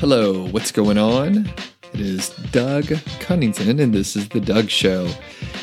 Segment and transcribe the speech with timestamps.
[0.00, 1.46] Hello, what's going on?
[1.92, 2.86] It is Doug
[3.20, 5.10] Cunnington, and this is The Doug Show.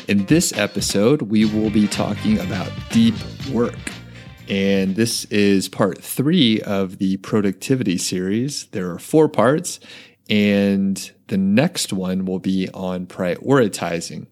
[0.06, 3.16] In this episode, we will be talking about deep
[3.50, 3.74] work.
[4.48, 8.66] And this is part three of the productivity series.
[8.66, 9.80] There are four parts,
[10.30, 14.28] and the next one will be on prioritizing.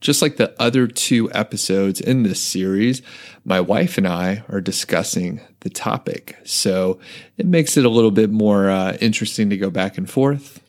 [0.00, 3.02] Just like the other two episodes in this series,
[3.44, 6.36] my wife and I are discussing the topic.
[6.44, 7.00] So
[7.36, 10.62] it makes it a little bit more uh, interesting to go back and forth,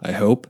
[0.00, 0.46] I hope.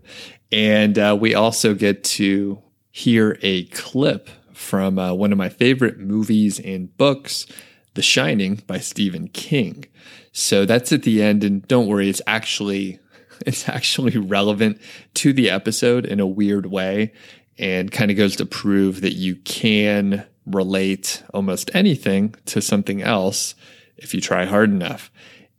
[0.53, 5.99] And uh, we also get to hear a clip from uh, one of my favorite
[5.99, 7.47] movies and books,
[7.95, 9.87] The Shining by Stephen King.
[10.33, 11.43] So that's at the end.
[11.43, 12.99] And don't worry, it's actually.
[13.47, 14.83] It's actually relevant
[15.15, 17.15] to the episode in a weird way
[17.61, 23.55] and kind of goes to prove that you can relate almost anything to something else
[23.99, 25.13] if you try hard enough.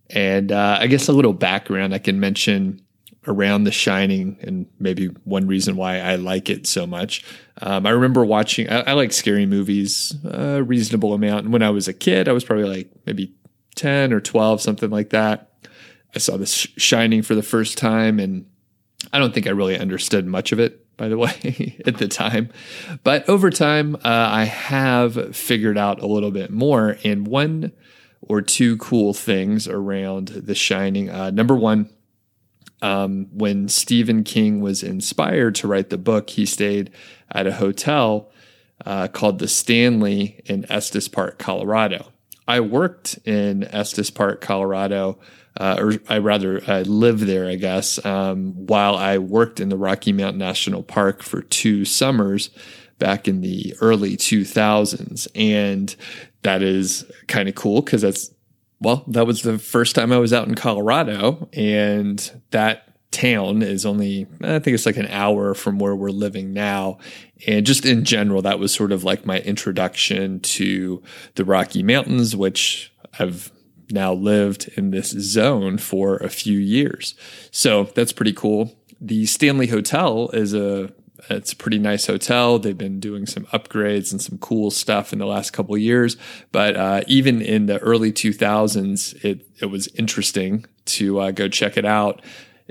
[0.10, 2.82] And uh, I guess a little background I can mention
[3.28, 7.24] around The Shining and maybe one reason why I like it so much.
[7.62, 11.44] Um, I remember watching, I, I, like scary movies a reasonable amount.
[11.44, 13.36] And when I was a kid, I was probably like maybe
[13.76, 15.52] 10 or 12, something like that.
[16.16, 18.48] I saw The Shining for the first time and
[19.14, 22.50] I don't think I really understood much of it by the way, at the time.
[23.04, 26.98] But over time, uh, I have figured out a little bit more.
[27.04, 27.72] And one
[28.22, 31.10] or two cool things around The Shining.
[31.10, 31.90] Uh, number one,
[32.82, 36.92] um, when Stephen King was inspired to write the book, he stayed
[37.32, 38.32] at a hotel
[38.86, 42.12] uh, called the Stanley in Estes Park, Colorado.
[42.52, 45.20] I worked in Estes Park, Colorado
[45.60, 49.78] uh, or I rather I lived there, I guess, um, while I worked in the
[49.78, 52.50] Rocky Mountain National Park for two summers
[53.00, 55.28] back in the early 2000s.
[55.36, 55.94] And
[56.44, 58.32] that is kind of cool because that's,
[58.80, 61.50] well, that was the first time I was out in Colorado.
[61.54, 66.54] And that town is only, I think it's like an hour from where we're living
[66.54, 66.98] now.
[67.46, 71.04] And just in general, that was sort of like my introduction to
[71.36, 73.52] the Rocky Mountains, which I've
[73.90, 77.16] now lived in this zone for a few years.
[77.52, 78.76] So that's pretty cool.
[79.00, 80.94] The Stanley Hotel is a
[81.30, 82.58] it's a pretty nice hotel.
[82.58, 86.18] They've been doing some upgrades and some cool stuff in the last couple years.
[86.52, 91.78] But uh, even in the early 2000s, it it was interesting to uh, go check
[91.78, 92.22] it out.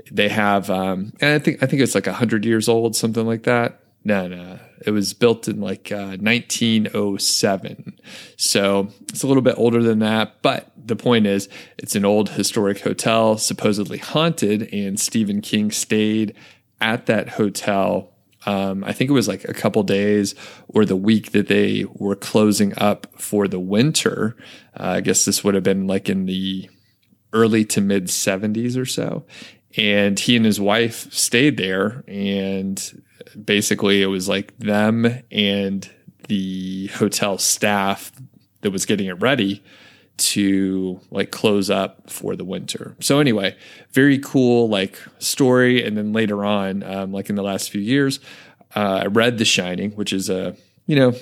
[0.09, 3.43] They have, um, and I think I think it's like hundred years old, something like
[3.43, 3.81] that.
[4.03, 4.59] No, no.
[4.83, 7.99] It was built in like uh, 1907.
[8.35, 10.41] So it's a little bit older than that.
[10.41, 11.47] But the point is,
[11.77, 16.35] it's an old historic hotel, supposedly haunted, and Stephen King stayed
[16.79, 18.11] at that hotel.
[18.47, 20.33] Um, I think it was like a couple days
[20.67, 24.35] or the week that they were closing up for the winter.
[24.75, 26.69] Uh, I guess this would have been like in the
[27.33, 29.25] early to mid 70s or so.
[29.77, 33.03] And he and his wife stayed there and
[33.43, 35.89] basically it was like them and
[36.27, 38.11] the hotel staff
[38.61, 39.63] that was getting it ready
[40.17, 42.95] to like close up for the winter.
[42.99, 43.55] So anyway,
[43.91, 45.83] very cool like story.
[45.85, 48.19] And then later on, um, like in the last few years,
[48.75, 50.55] uh, I read The Shining, which is a
[50.85, 51.13] you know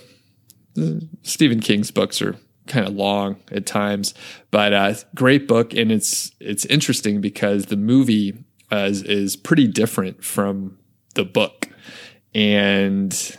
[1.23, 2.35] Stephen King's books are
[2.69, 4.13] kind of long at times,
[4.52, 9.68] but uh, great book, and it's it's interesting because the movie uh, is, is pretty
[9.68, 10.78] different from
[11.16, 11.68] the book
[12.35, 13.38] and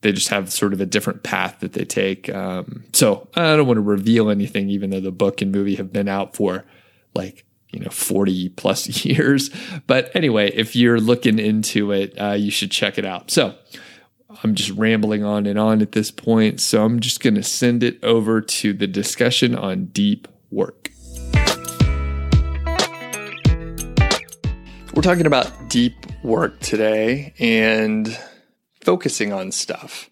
[0.00, 2.28] they just have sort of a different path that they take.
[2.28, 5.92] Um, so I don't want to reveal anything, even though the book and movie have
[5.92, 6.64] been out for
[7.14, 9.50] like you know 40 plus years.
[9.86, 13.30] But anyway, if you're looking into it, uh, you should check it out.
[13.30, 13.54] So
[14.42, 16.60] I'm just rambling on and on at this point.
[16.60, 20.90] So I'm just going to send it over to the discussion on deep work.
[24.94, 28.18] We're talking about deep work today and
[28.82, 30.10] focusing on stuff.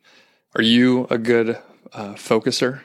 [0.56, 1.58] Are you a good
[1.92, 2.80] uh, focuser?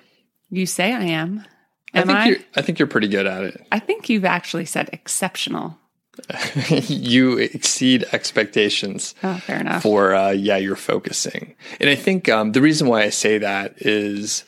[0.49, 1.45] You say I am.
[1.93, 2.25] Am I?
[2.25, 2.59] Think I?
[2.59, 3.65] I think you're pretty good at it.
[3.71, 5.77] I think you've actually said exceptional.
[6.87, 9.15] you exceed expectations.
[9.23, 9.81] Oh, fair enough.
[9.81, 13.75] For uh, yeah, you're focusing, and I think um, the reason why I say that
[13.77, 14.43] is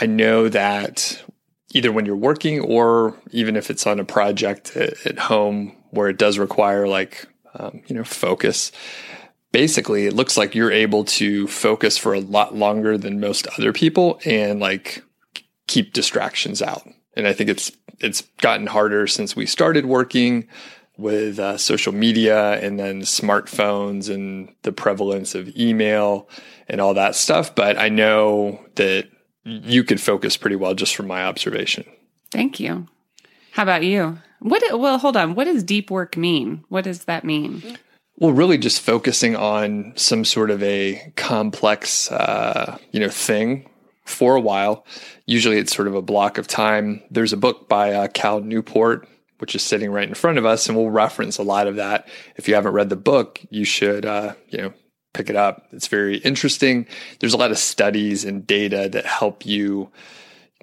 [0.00, 1.22] I know that
[1.72, 6.08] either when you're working or even if it's on a project at, at home where
[6.08, 8.72] it does require like um, you know focus
[9.52, 13.72] basically it looks like you're able to focus for a lot longer than most other
[13.72, 15.02] people and like
[15.66, 17.70] keep distractions out and i think it's
[18.02, 20.48] it's gotten harder since we started working
[20.98, 26.28] with uh, social media and then smartphones and the prevalence of email
[26.68, 29.08] and all that stuff but i know that
[29.44, 31.84] you could focus pretty well just from my observation
[32.30, 32.86] thank you
[33.52, 34.18] How about you?
[34.40, 34.62] What?
[34.80, 35.34] Well, hold on.
[35.34, 36.64] What does deep work mean?
[36.68, 37.62] What does that mean?
[38.16, 43.68] Well, really, just focusing on some sort of a complex, uh, you know, thing
[44.04, 44.84] for a while.
[45.26, 47.02] Usually, it's sort of a block of time.
[47.10, 49.08] There's a book by uh, Cal Newport,
[49.38, 52.08] which is sitting right in front of us, and we'll reference a lot of that.
[52.36, 54.72] If you haven't read the book, you should, uh, you know,
[55.14, 55.66] pick it up.
[55.72, 56.86] It's very interesting.
[57.20, 59.90] There's a lot of studies and data that help you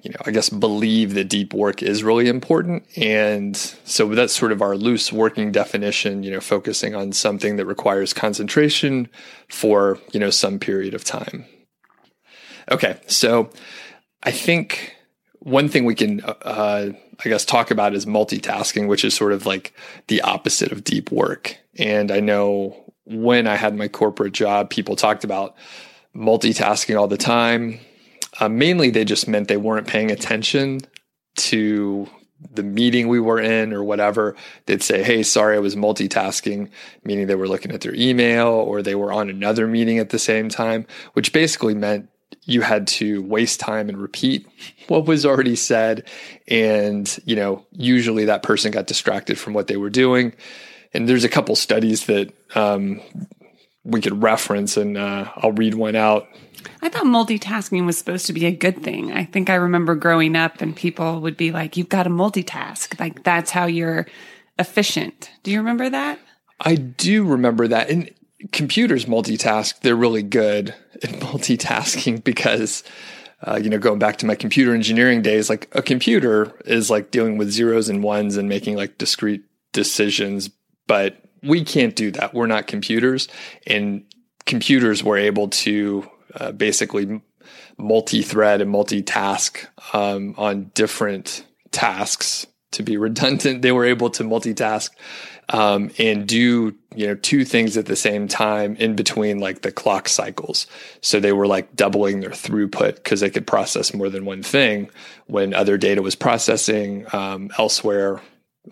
[0.02, 2.84] you know, I guess believe that deep work is really important.
[2.96, 7.66] And so that's sort of our loose working definition, you know, focusing on something that
[7.66, 9.08] requires concentration
[9.48, 11.44] for, you know, some period of time.
[12.70, 12.98] Okay.
[13.06, 13.50] So
[14.22, 14.96] I think
[15.40, 16.90] one thing we can, uh,
[17.24, 19.72] I guess, talk about is multitasking, which is sort of like
[20.08, 21.56] the opposite of deep work.
[21.78, 25.54] And I know when I had my corporate job, people talked about
[26.14, 27.80] multitasking all the time
[28.38, 30.80] uh, mainly, they just meant they weren't paying attention
[31.36, 32.08] to
[32.52, 34.36] the meeting we were in or whatever.
[34.66, 36.70] They'd say, Hey, sorry, I was multitasking,
[37.04, 40.18] meaning they were looking at their email or they were on another meeting at the
[40.18, 42.08] same time, which basically meant
[42.44, 44.46] you had to waste time and repeat
[44.88, 46.08] what was already said.
[46.48, 50.34] And, you know, usually that person got distracted from what they were doing.
[50.92, 53.00] And there's a couple studies that um,
[53.84, 56.26] we could reference, and uh, I'll read one out
[56.82, 59.12] I thought multitasking was supposed to be a good thing.
[59.12, 62.98] I think I remember growing up and people would be like, you've got to multitask.
[62.98, 64.06] Like that's how you're
[64.58, 65.30] efficient.
[65.42, 66.18] Do you remember that?
[66.60, 67.90] I do remember that.
[67.90, 68.10] And
[68.52, 72.82] computers multitask, they're really good at multitasking because,
[73.42, 77.10] uh, you know, going back to my computer engineering days, like a computer is like
[77.10, 80.50] dealing with zeros and ones and making like discrete decisions.
[80.86, 82.34] But we can't do that.
[82.34, 83.28] We're not computers.
[83.66, 84.04] And
[84.46, 87.20] computers were able to uh, basically
[87.78, 92.46] multi-thread and multitask um, on different tasks.
[92.72, 94.90] To be redundant, they were able to multitask
[95.50, 99.72] um, and do you know two things at the same time in between like the
[99.72, 100.66] clock cycles.
[101.00, 104.90] So they were like doubling their throughput because they could process more than one thing
[105.26, 108.20] when other data was processing um, elsewhere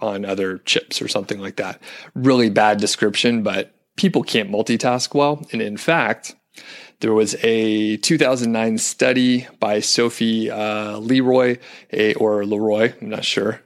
[0.01, 1.81] on other chips or something like that.
[2.15, 5.45] Really bad description, but people can't multitask well.
[5.53, 6.35] And in fact,
[7.01, 11.59] there was a 2009 study by Sophie uh, Leroy,
[11.93, 13.61] a, or Leroy, I'm not sure,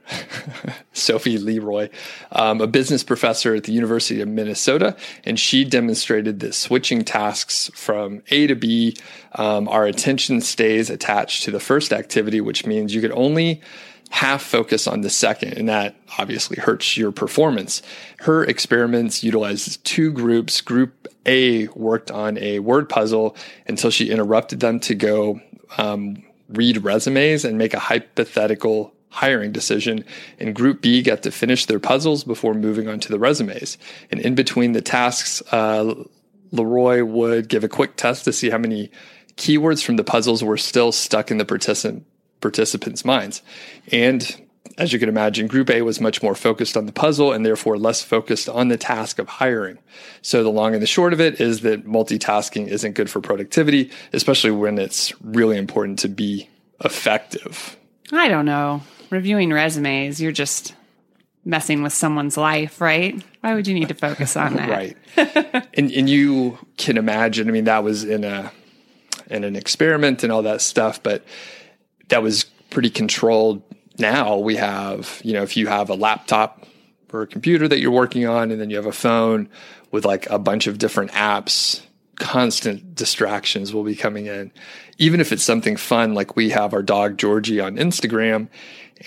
[0.93, 1.89] Sophie Leroy,
[2.31, 7.71] um, a business professor at the University of Minnesota, and she demonstrated that switching tasks
[7.73, 8.95] from A to B,
[9.33, 13.61] um, our attention stays attached to the first activity, which means you could only
[14.13, 17.81] half focus on the second, and that obviously hurts your performance.
[18.19, 20.61] Her experiments utilized two groups.
[20.61, 23.35] Group A worked on a word puzzle
[23.67, 25.41] until she interrupted them to go
[25.79, 30.05] um, read resumes and make a hypothetical hiring decision.
[30.37, 33.79] And Group B got to finish their puzzles before moving on to the resumes.
[34.11, 35.91] And in between the tasks, uh,
[36.51, 38.91] Leroy would give a quick test to see how many
[39.37, 42.05] keywords from the puzzles were still stuck in the participant
[42.43, 43.41] participants' minds.
[43.91, 44.39] And
[44.77, 47.77] as you can imagine, Group A was much more focused on the puzzle and therefore
[47.77, 49.79] less focused on the task of hiring.
[50.21, 53.91] So the long and the short of it is that multitasking isn't good for productivity,
[54.13, 56.49] especially when it's really important to be
[56.83, 57.77] effective.
[58.11, 58.81] I don't know.
[59.09, 60.73] Reviewing resumes, you're just
[61.45, 63.21] messing with someone's life, right?
[63.41, 64.69] Why would you need to focus on that?
[64.69, 64.97] right.
[65.73, 68.51] and and you can imagine, I mean, that was in a
[69.29, 71.23] in an experiment and all that stuff, but
[72.09, 73.61] that was pretty controlled.
[73.97, 76.65] Now we have, you know, if you have a laptop
[77.11, 79.47] or a computer that you're working on, and then you have a phone
[79.91, 81.81] with like a bunch of different apps,
[82.15, 84.51] constant distractions will be coming in.
[84.97, 88.47] Even if it's something fun, like we have our dog Georgie on Instagram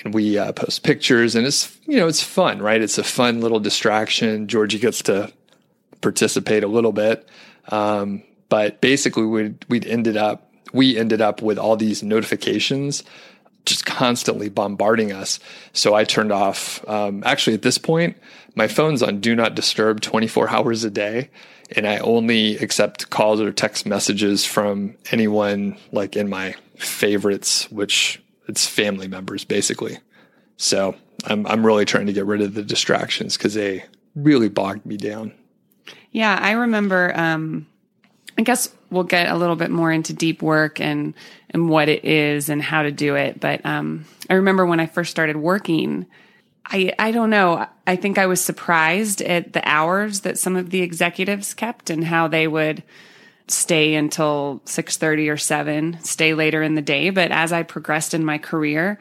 [0.05, 2.81] and we uh, post pictures and it's, you know, it's fun, right?
[2.81, 4.47] It's a fun little distraction.
[4.47, 5.33] Georgie gets to
[6.00, 7.29] participate a little bit.
[7.69, 10.46] Um, but basically we'd, we'd ended up
[10.76, 13.02] we ended up with all these notifications
[13.64, 15.40] just constantly bombarding us.
[15.73, 18.16] So I turned off, um, actually, at this point,
[18.54, 21.30] my phone's on do not disturb 24 hours a day.
[21.73, 28.23] And I only accept calls or text messages from anyone like in my favorites, which
[28.47, 29.99] it's family members basically.
[30.56, 34.87] So I'm, I'm really trying to get rid of the distractions because they really bogged
[34.87, 35.33] me down.
[36.12, 37.66] Yeah, I remember, um,
[38.38, 41.14] I guess we'll get a little bit more into deep work and
[41.50, 43.40] and what it is and how to do it.
[43.40, 46.07] But um, I remember when I first started working,
[46.64, 47.66] I I don't know.
[47.87, 52.05] I think I was surprised at the hours that some of the executives kept and
[52.05, 52.83] how they would
[53.49, 58.25] stay until 6:30 or 7, stay later in the day, but as I progressed in
[58.25, 58.99] my career,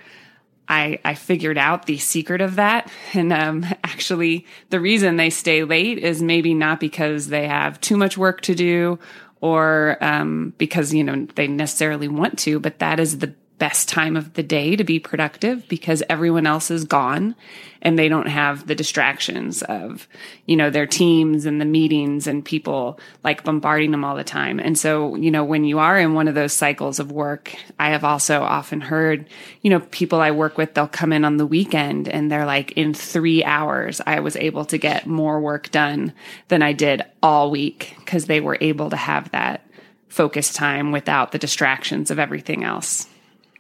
[0.68, 2.92] I, I figured out the secret of that.
[3.13, 7.98] And um, actually, the reason they stay late is maybe not because they have too
[7.98, 9.00] much work to do
[9.42, 14.18] or um, because, you know, they necessarily want to, but that is the best time
[14.18, 17.36] of the day to be productive because everyone else is gone
[17.82, 20.08] and they don't have the distractions of,
[20.46, 24.60] you know, their teams and the meetings and people like bombarding them all the time.
[24.60, 27.90] And so, you know, when you are in one of those cycles of work, I
[27.90, 29.30] have also often heard,
[29.62, 32.72] you know, people I work with, they'll come in on the weekend and they're like,
[32.74, 36.14] in three hours, I was able to get more work done
[36.48, 39.62] than I did all week because they were able to have that
[40.10, 43.08] focus time without the distractions of everything else.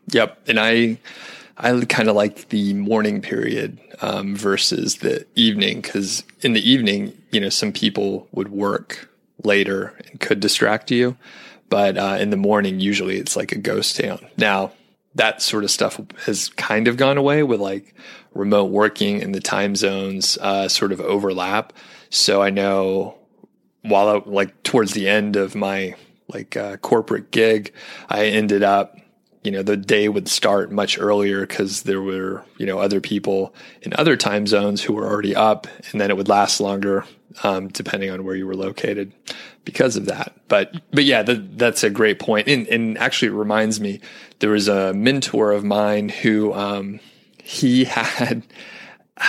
[0.07, 0.99] Yep, and I
[1.57, 7.17] I kind of like the morning period um, versus the evening because in the evening,
[7.31, 9.09] you know, some people would work
[9.43, 11.17] later and could distract you,
[11.69, 14.25] but uh, in the morning, usually it's like a ghost town.
[14.37, 14.71] Now
[15.15, 17.95] that sort of stuff has kind of gone away with like
[18.33, 21.71] remote working and the time zones uh, sort of overlap.
[22.09, 23.15] So I know
[23.81, 25.95] while I, like towards the end of my
[26.27, 27.73] like uh, corporate gig,
[28.09, 28.97] I ended up
[29.45, 33.53] you know, the day would start much earlier because there were, you know, other people
[33.83, 37.05] in other time zones who were already up and then it would last longer,
[37.43, 39.13] um, depending on where you were located
[39.63, 40.33] because of that.
[40.47, 42.47] But, but yeah, that's a great point.
[42.47, 44.01] And, and actually it reminds me,
[44.39, 46.99] there was a mentor of mine who, um,
[47.43, 48.43] he had,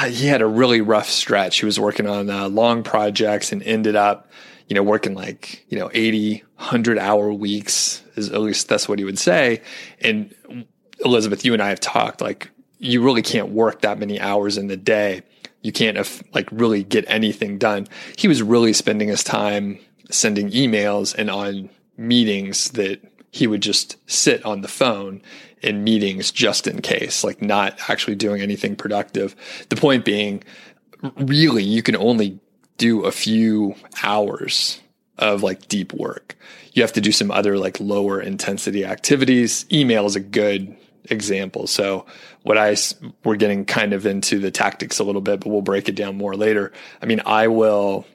[0.08, 1.60] he had a really rough stretch.
[1.60, 4.30] He was working on uh, long projects and ended up,
[4.68, 8.98] you know, working like, you know, 80, 100 hour weeks, is at least that's what
[8.98, 9.62] he would say.
[10.00, 10.34] And
[11.04, 14.66] Elizabeth, you and I have talked like you really can't work that many hours in
[14.66, 15.22] the day.
[15.62, 15.96] You can't
[16.34, 17.86] like really get anything done.
[18.16, 19.78] He was really spending his time
[20.10, 23.00] sending emails and on meetings that
[23.36, 25.20] he would just sit on the phone
[25.60, 29.36] in meetings just in case, like not actually doing anything productive.
[29.68, 30.42] The point being,
[31.18, 32.40] really, you can only
[32.78, 34.80] do a few hours
[35.18, 36.34] of like deep work.
[36.72, 39.66] You have to do some other like lower intensity activities.
[39.70, 40.74] Email is a good
[41.04, 41.66] example.
[41.66, 42.06] So
[42.42, 42.74] what I
[43.22, 46.16] we're getting kind of into the tactics a little bit, but we'll break it down
[46.16, 46.72] more later.
[47.02, 48.06] I mean, I will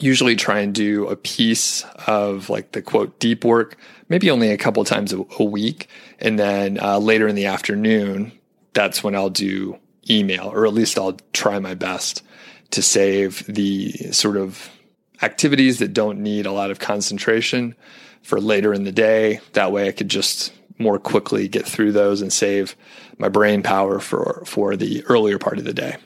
[0.00, 3.76] usually try and do a piece of like the quote deep work,
[4.08, 8.32] maybe only a couple times a, a week, and then uh, later in the afternoon,
[8.72, 12.22] that's when I'll do email, or at least I'll try my best
[12.70, 14.70] to save the sort of
[15.22, 17.74] activities that don't need a lot of concentration
[18.22, 19.40] for later in the day.
[19.52, 22.74] That way I could just more quickly get through those and save
[23.18, 25.96] my brain power for for the earlier part of the day.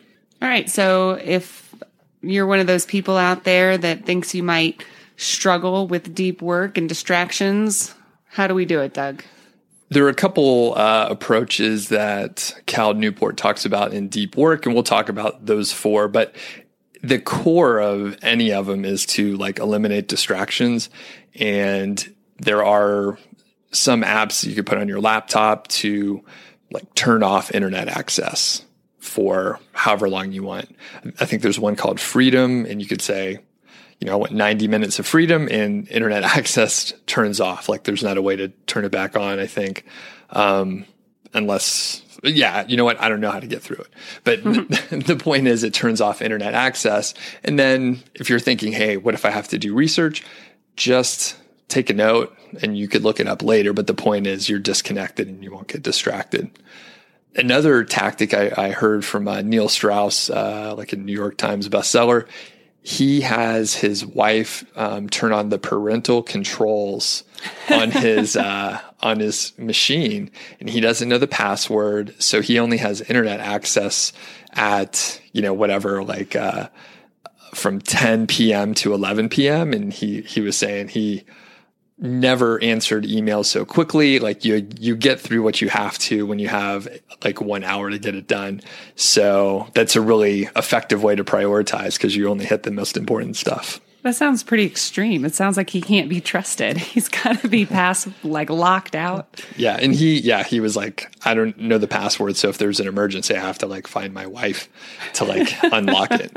[0.43, 0.69] All right.
[0.69, 1.75] So if
[2.21, 4.85] you're one of those people out there that thinks you might
[5.19, 7.95] struggle with deep work and distractions,
[8.25, 9.23] how do we do it, Doug?
[9.91, 14.75] There are a couple uh, approaches that Cal Newport talks about in deep work, and
[14.75, 16.09] we'll talk about those four.
[16.09, 16.35] But
[17.03, 20.91] the core of any of them is to like eliminate distractions.
[21.35, 23.19] And there are
[23.71, 26.25] some apps you could put on your laptop to
[26.71, 28.65] like turn off internet access
[28.99, 30.75] for however long you want.
[31.19, 33.39] I think there's one called Freedom, and you could say,
[34.01, 37.69] you know, I want 90 minutes of freedom and internet access turns off.
[37.69, 39.85] Like there's not a way to turn it back on, I think.
[40.31, 40.85] Um,
[41.35, 43.01] unless yeah, you know what?
[43.01, 43.89] I don't know how to get through it.
[44.25, 44.99] But mm-hmm.
[45.07, 47.15] the point is, it turns off internet access.
[47.45, 50.25] And then if you're thinking, hey, what if I have to do research?
[50.77, 51.37] Just
[51.69, 53.73] take a note and you could look it up later.
[53.73, 56.51] But the point is, you're disconnected and you won't get distracted.
[57.37, 61.69] Another tactic I, I heard from uh, Neil Strauss, uh, like a New York Times
[61.69, 62.27] bestseller,
[62.83, 67.25] he has his wife um, turn on the parental controls
[67.71, 70.31] on his uh, on his machine,
[70.61, 74.13] and he doesn't know the password, so he only has internet access
[74.53, 76.69] at you know whatever like uh,
[77.55, 78.75] from 10 p.m.
[78.75, 79.73] to 11 p.m.
[79.73, 81.25] And he he was saying he
[81.99, 84.19] never answered emails so quickly.
[84.19, 86.89] Like you, you get through what you have to when you have
[87.25, 88.61] like one hour to get it done.
[88.95, 93.37] So that's a really effective way to prioritize because you only hit the most important
[93.37, 93.81] stuff.
[94.03, 95.25] That sounds pretty extreme.
[95.25, 96.77] It sounds like he can't be trusted.
[96.79, 99.45] He's got to be past like locked out.
[99.57, 102.79] Yeah, and he yeah, he was like I don't know the password, so if there's
[102.81, 104.69] an emergency I have to like find my wife
[105.15, 106.37] to like unlock it.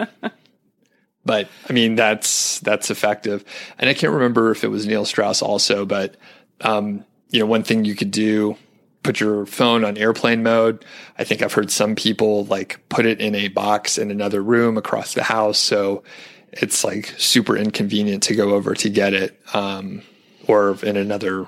[1.25, 3.45] But I mean, that's that's effective.
[3.77, 6.15] And I can't remember if it was Neil Strauss also, but
[6.61, 8.57] um, you know, one thing you could do
[9.03, 10.85] put your phone on airplane mode.
[11.17, 14.77] I think I've heard some people like put it in a box in another room
[14.77, 16.03] across the house, so
[16.51, 20.03] it's like super inconvenient to go over to get it, um,
[20.47, 21.47] or in another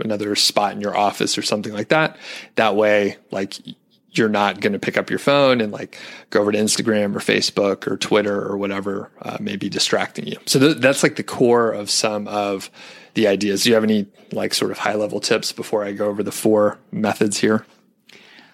[0.00, 2.16] another spot in your office or something like that.
[2.56, 3.56] That way, like
[4.14, 5.98] you're not going to pick up your phone and like
[6.30, 10.38] go over to Instagram or Facebook or Twitter or whatever uh, may be distracting you.
[10.46, 12.70] So th- that's like the core of some of
[13.14, 13.64] the ideas.
[13.64, 16.32] Do you have any like sort of high level tips before I go over the
[16.32, 17.66] four methods here?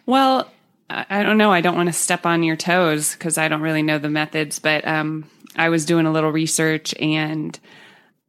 [0.06, 0.50] Well,
[0.88, 1.52] I don't know.
[1.52, 4.58] I don't want to step on your toes because I don't really know the methods,
[4.58, 7.58] but um, I was doing a little research and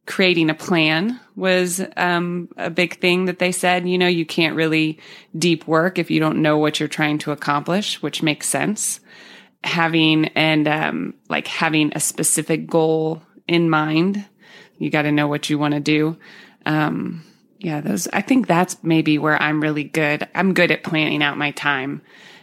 [0.06, 3.88] creating a plan was um, a big thing that they said.
[3.88, 4.98] You know, you can't really
[5.36, 9.00] deep work if you don't know what you're trying to accomplish, which makes sense.
[9.64, 14.24] Having and um, like having a specific goal in mind,
[14.78, 16.16] you got to know what you want to do.
[16.66, 17.24] Um,
[17.58, 18.08] yeah, those.
[18.08, 20.28] I think that's maybe where I'm really good.
[20.34, 22.02] I'm good at planning out my time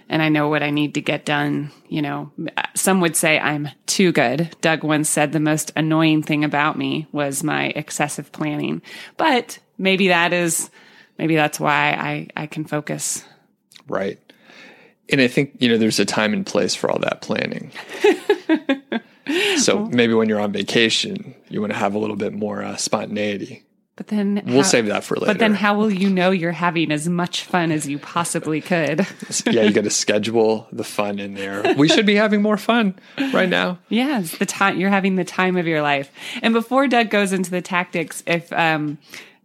[0.10, 1.72] and I know what I need to get done.
[1.88, 2.32] You know,
[2.76, 4.56] some would say I'm too good.
[4.62, 8.82] Doug once said the most annoying thing about me was my excessive planning,
[9.18, 10.70] but maybe that is,
[11.18, 13.24] maybe that's why I, I can focus.
[13.88, 14.20] Right.
[15.12, 17.72] And I think, you know, there's a time and place for all that planning.
[19.58, 22.76] so maybe when you're on vacation, you want to have a little bit more uh,
[22.76, 23.64] spontaneity.
[24.00, 25.26] But then we'll how, save that for later.
[25.26, 29.06] But then how will you know you're having as much fun as you possibly could?
[29.46, 31.76] yeah, you got to schedule the fun in there.
[31.76, 32.98] We should be having more fun
[33.34, 33.78] right now.
[33.90, 36.10] Yeah, the time you're having the time of your life.
[36.42, 39.00] And before Doug goes into the tactics, if um,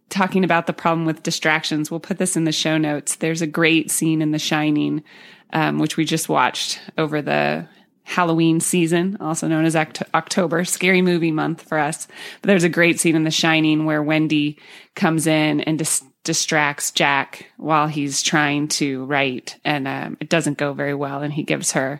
[0.07, 3.17] talking about the problem with distractions, we'll put this in the show notes.
[3.17, 5.03] There's a great scene in The Shining,
[5.51, 7.67] um, which we just watched over the
[8.05, 12.07] Halloween season, also known as Oct- October, scary movie month for us.
[12.41, 14.59] But there's a great scene in The Shining where Wendy
[14.93, 20.59] comes in and dis- distracts Jack while he's trying to write, and um, it doesn't
[20.59, 21.23] go very well.
[21.23, 21.99] And he gives her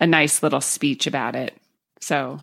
[0.00, 1.56] a nice little speech about it.
[2.00, 2.40] So,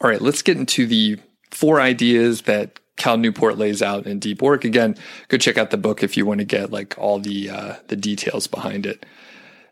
[0.00, 1.18] all right, let's get into the
[1.50, 4.66] four ideas that Cal Newport lays out in Deep Work.
[4.66, 4.96] Again,
[5.28, 7.96] go check out the book if you want to get like all the uh, the
[7.96, 9.06] details behind it.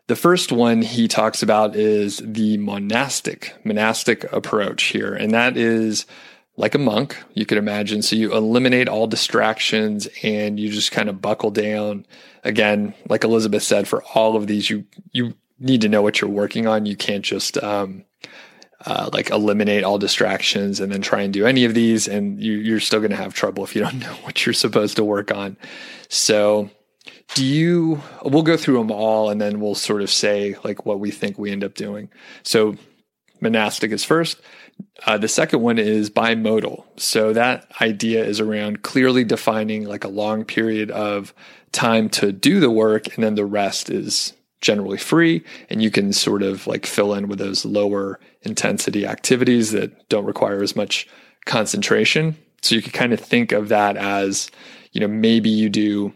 [0.07, 5.13] The first one he talks about is the monastic, monastic approach here.
[5.13, 6.05] And that is
[6.55, 8.01] like a monk, you could imagine.
[8.01, 12.05] So you eliminate all distractions and you just kind of buckle down.
[12.45, 16.29] Again, like Elizabeth said, for all of these, you, you need to know what you're
[16.29, 16.85] working on.
[16.85, 18.05] You can't just, um,
[18.85, 22.75] uh, like eliminate all distractions and then try and do any of these and you,
[22.75, 25.31] are still going to have trouble if you don't know what you're supposed to work
[25.31, 25.57] on
[26.09, 26.69] so
[27.35, 30.99] do you we'll go through them all and then we'll sort of say like what
[30.99, 32.09] we think we end up doing.
[32.43, 32.75] So
[33.41, 34.39] monastic is first.
[35.05, 36.85] Uh, the second one is bimodal.
[36.97, 41.33] So that idea is around clearly defining like a long period of
[41.71, 46.11] time to do the work and then the rest is generally free and you can
[46.11, 51.07] sort of like fill in with those lower intensity activities that don't require as much
[51.45, 52.35] concentration.
[52.61, 54.49] So you can kind of think of that as
[54.91, 56.13] you know maybe you do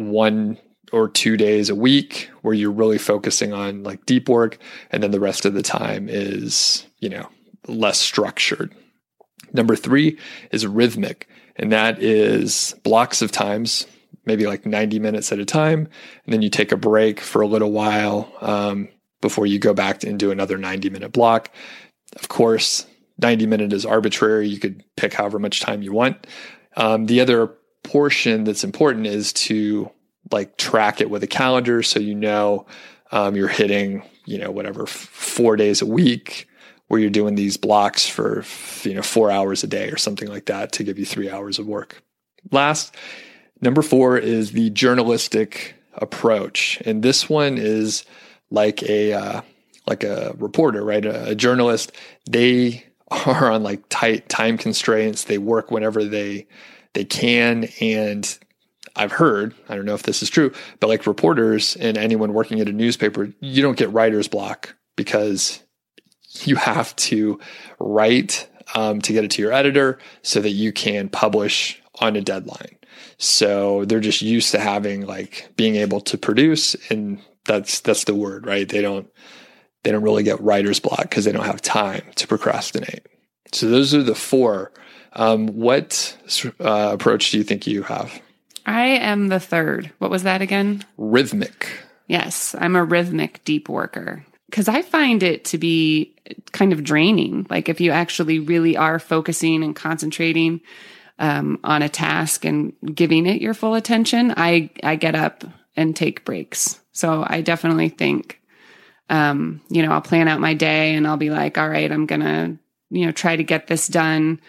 [0.00, 0.58] one
[0.92, 4.58] or two days a week where you're really focusing on like deep work
[4.90, 7.28] and then the rest of the time is you know
[7.68, 8.74] less structured.
[9.52, 10.18] Number three
[10.50, 13.86] is rhythmic and that is blocks of times
[14.24, 15.88] maybe like 90 minutes at a time
[16.24, 18.88] and then you take a break for a little while um,
[19.20, 21.50] before you go back and do another 90 minute block.
[22.16, 22.86] Of course
[23.18, 24.48] 90 minute is arbitrary.
[24.48, 26.26] You could pick however much time you want.
[26.76, 27.54] Um, the other
[27.90, 29.90] portion that's important is to
[30.30, 32.66] like track it with a calendar so you know
[33.10, 36.48] um, you're hitting you know whatever four days a week
[36.90, 38.44] where you're doing these blocks for
[38.82, 41.60] you know four hours a day or something like that to give you three hours
[41.60, 42.02] of work.
[42.50, 42.94] Last
[43.60, 46.82] number four is the journalistic approach.
[46.84, 48.04] And this one is
[48.50, 49.40] like a uh,
[49.86, 51.04] like a reporter right?
[51.04, 51.92] A, a journalist
[52.28, 52.84] they
[53.26, 55.24] are on like tight time constraints.
[55.24, 56.48] They work whenever they
[56.94, 57.68] they can.
[57.80, 58.38] And
[58.96, 62.60] I've heard, I don't know if this is true, but like reporters and anyone working
[62.60, 65.62] at a newspaper, you don't get writer's block because
[66.42, 67.38] you have to
[67.78, 72.20] write um, to get it to your editor so that you can publish on a
[72.20, 72.76] deadline.
[73.18, 78.14] So they're just used to having like being able to produce, and that's that's the
[78.14, 78.68] word, right?
[78.68, 79.08] They don't
[79.82, 83.06] they don't really get writer's block because they don't have time to procrastinate.
[83.52, 84.72] So those are the four
[85.12, 86.16] um, what
[86.60, 88.20] uh, approach do you think you have?
[88.66, 89.90] I am the third.
[89.98, 90.84] What was that again?
[90.96, 91.68] Rhythmic.
[92.06, 96.14] Yes, I'm a rhythmic deep worker because I find it to be
[96.52, 97.46] kind of draining.
[97.48, 100.60] Like if you actually really are focusing and concentrating
[101.18, 105.44] um, on a task and giving it your full attention, I I get up
[105.76, 106.80] and take breaks.
[106.92, 108.40] So I definitely think,
[109.08, 112.06] um, you know, I'll plan out my day and I'll be like, all right, I'm
[112.06, 112.58] gonna,
[112.90, 114.40] you know, try to get this done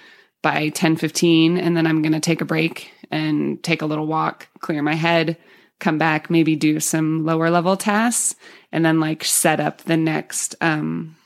[0.41, 4.08] by 10 15 and then i'm going to take a break and take a little
[4.08, 5.38] walk clear my head
[5.82, 8.36] come back, maybe do some lower level tasks,
[8.71, 11.17] and then like set up the next um,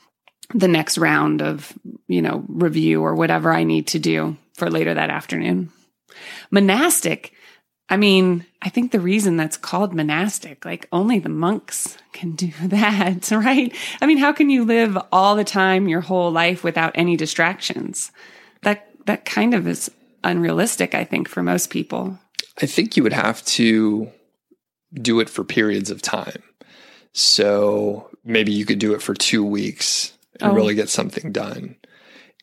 [0.54, 1.72] the next round of
[2.08, 5.70] you know review or whatever I need to do for later that afternoon.
[6.50, 7.32] Monastic.
[7.88, 12.50] I mean, I think the reason that's called monastic, like only the monks can do
[12.62, 13.72] that, right?
[14.00, 18.10] I mean, how can you live all the time your whole life without any distractions?
[18.62, 19.90] That that kind of is
[20.22, 22.18] unrealistic, I think, for most people.
[22.60, 24.10] I think you would have to
[24.92, 26.42] do it for periods of time.
[27.12, 30.54] So maybe you could do it for two weeks and oh.
[30.54, 31.76] really get something done.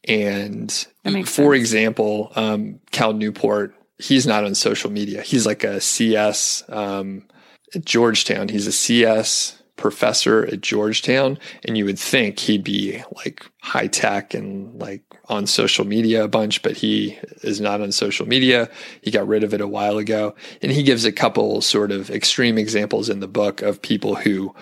[0.07, 0.71] And
[1.03, 1.53] for sense.
[1.53, 5.21] example, um, Cal Newport, he's not on social media.
[5.21, 7.27] He's like a CS um,
[7.73, 8.49] at Georgetown.
[8.49, 14.33] He's a CS professor at Georgetown, and you would think he'd be like high tech
[14.33, 18.69] and like on social media a bunch, but he is not on social media.
[19.01, 20.35] He got rid of it a while ago.
[20.61, 24.55] And he gives a couple sort of extreme examples in the book of people who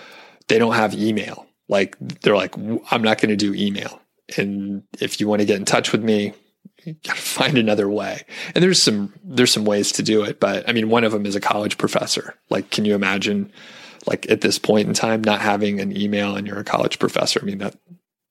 [0.48, 1.46] they don't have email.
[1.68, 2.56] Like they're like,
[2.90, 4.00] I'm not going to do email.
[4.36, 6.34] And if you want to get in touch with me,
[6.82, 8.22] you got to find another way.
[8.56, 11.26] And there's some there's some ways to do it, but I mean, one of them
[11.26, 12.34] is a college professor.
[12.50, 13.52] Like, can you imagine,
[14.06, 17.40] like at this point in time, not having an email and you're a college professor?
[17.42, 17.76] I mean, that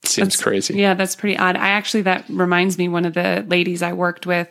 [0.03, 0.75] seems that's, crazy.
[0.75, 1.55] Yeah, that's pretty odd.
[1.55, 4.49] I actually that reminds me one of the ladies I worked with,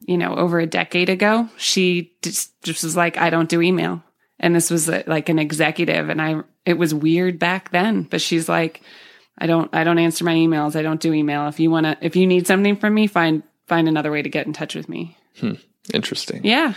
[0.00, 1.48] you know, over a decade ago.
[1.56, 4.02] She just just was like, I don't do email,
[4.38, 8.20] and this was a, like an executive, and I it was weird back then, but
[8.20, 8.82] she's like
[9.38, 10.76] I don't I don't answer my emails.
[10.76, 11.48] I don't do email.
[11.48, 14.28] If you want to if you need something from me, find find another way to
[14.28, 15.16] get in touch with me.
[15.38, 15.54] Hmm.
[15.92, 16.44] Interesting.
[16.44, 16.74] Yeah.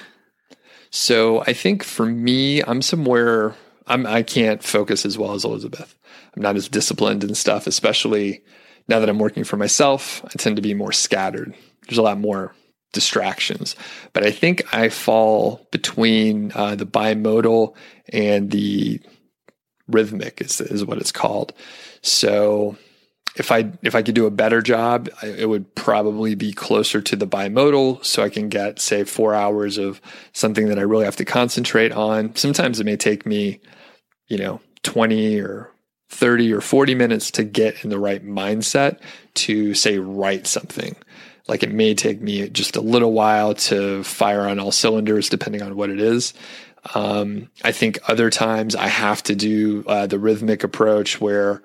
[0.90, 3.56] So I think for me, I'm somewhere
[3.88, 5.98] I'm I can't focus as well as Elizabeth.
[6.36, 8.44] I'm not as disciplined and stuff, especially
[8.88, 10.24] now that I'm working for myself.
[10.26, 11.56] I tend to be more scattered.
[11.88, 12.54] There's a lot more
[12.94, 13.76] distractions.
[14.14, 17.76] But I think I fall between uh, the bimodal
[18.12, 19.02] and the
[19.88, 21.54] rhythmic is, is what it's called.
[22.02, 22.78] So
[23.38, 27.16] if I if I could do a better job, it would probably be closer to
[27.16, 30.02] the bimodal, so I can get say four hours of
[30.34, 32.36] something that I really have to concentrate on.
[32.36, 33.60] Sometimes it may take me,
[34.28, 35.72] you know, twenty or
[36.10, 39.00] 30 or 40 minutes to get in the right mindset
[39.34, 40.96] to say write something.
[41.48, 45.62] Like it may take me just a little while to fire on all cylinders, depending
[45.62, 46.34] on what it is.
[46.96, 51.62] Um, I think other times I have to do uh, the rhythmic approach where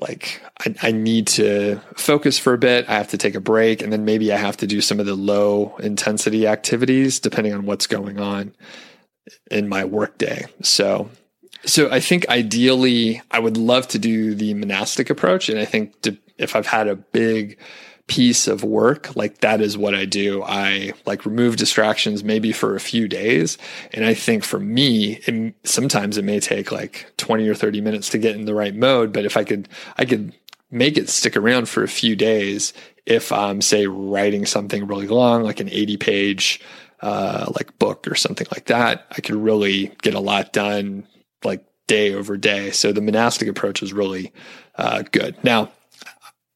[0.00, 2.88] like I, I, need to focus for a bit.
[2.88, 5.06] I have to take a break, and then maybe I have to do some of
[5.06, 8.54] the low intensity activities depending on what's going on
[9.50, 10.46] in my workday.
[10.62, 11.10] So,
[11.64, 16.00] so I think ideally I would love to do the monastic approach, and I think
[16.02, 17.58] to, if I've had a big
[18.10, 20.42] piece of work, like that is what I do.
[20.42, 23.56] I like remove distractions maybe for a few days.
[23.94, 28.08] And I think for me, it, sometimes it may take like 20 or 30 minutes
[28.08, 29.12] to get in the right mode.
[29.12, 30.34] But if I could, I could
[30.72, 32.72] make it stick around for a few days
[33.06, 36.60] if I'm say writing something really long, like an 80 page,
[37.02, 41.06] uh, like book or something like that, I could really get a lot done
[41.44, 42.72] like day over day.
[42.72, 44.32] So the monastic approach is really
[44.74, 45.36] uh, good.
[45.44, 45.70] Now,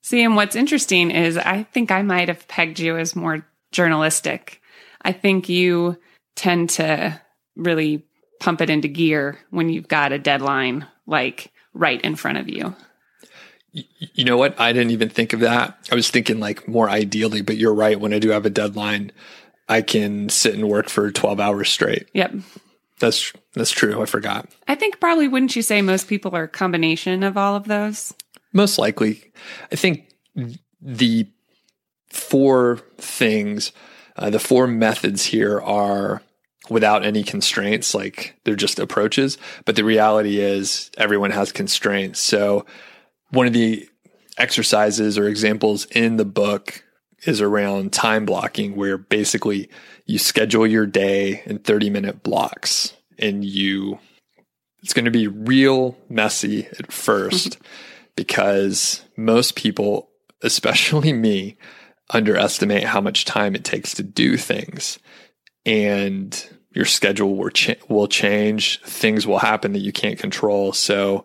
[0.05, 4.61] See, and what's interesting is I think I might have pegged you as more journalistic.
[5.01, 5.97] I think you
[6.37, 7.19] tend to
[7.57, 8.05] really
[8.39, 12.77] pump it into gear when you've got a deadline like right in front of you.
[13.73, 14.61] You know what?
[14.61, 15.79] I didn't even think of that.
[15.91, 17.99] I was thinking like more ideally, but you're right.
[17.99, 19.11] When I do have a deadline,
[19.71, 22.11] I can sit and work for 12 hours straight.
[22.13, 22.35] Yep.
[22.99, 24.03] That's that's true.
[24.03, 24.51] I forgot.
[24.69, 28.13] I think probably wouldn't you say most people are a combination of all of those?
[28.55, 29.33] Most likely.
[29.71, 30.15] I think
[30.81, 31.27] the
[32.09, 33.73] four things,
[34.17, 36.23] uh, the four methods here are
[36.71, 39.37] without any constraints, like they're just approaches.
[39.67, 42.21] But the reality is everyone has constraints.
[42.21, 42.65] So
[43.31, 43.89] one of the
[44.39, 46.83] exercises or examples in the book
[47.27, 49.69] is around time blocking, where basically
[50.07, 53.99] you schedule your day in 30 minute blocks and you,
[54.83, 57.59] it's going to be real messy at first.
[58.17, 60.11] because most people,
[60.43, 61.57] especially me,
[62.11, 64.99] underestimate how much time it takes to do things.
[65.67, 67.51] And your schedule will,
[67.89, 70.73] will change, things will happen that you can't control.
[70.73, 71.25] So,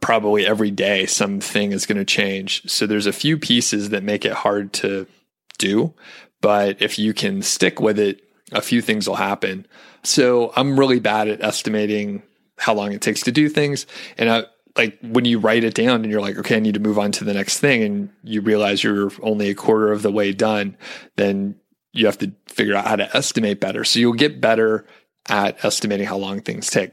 [0.00, 2.68] probably every day something is going to change.
[2.68, 5.06] So, there's a few pieces that make it hard to
[5.56, 5.94] do.
[6.40, 8.20] But if you can stick with it,
[8.52, 9.66] a few things will happen.
[10.02, 12.22] So, I'm really bad at estimating
[12.58, 13.86] how long it takes to do things.
[14.18, 14.44] And I,
[14.78, 17.12] like when you write it down and you're like, okay, I need to move on
[17.12, 20.76] to the next thing, and you realize you're only a quarter of the way done,
[21.16, 21.56] then
[21.92, 23.84] you have to figure out how to estimate better.
[23.84, 24.86] So you'll get better
[25.28, 26.92] at estimating how long things take.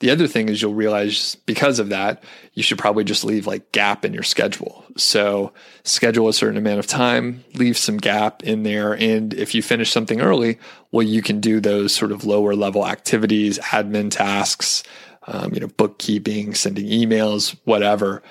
[0.00, 3.70] The other thing is you'll realize because of that, you should probably just leave like
[3.70, 4.84] gap in your schedule.
[4.96, 5.52] So
[5.84, 8.96] schedule a certain amount of time, leave some gap in there.
[8.96, 10.58] And if you finish something early,
[10.90, 14.82] well, you can do those sort of lower level activities, admin tasks,
[15.26, 18.22] um, you know, bookkeeping, sending emails, whatever.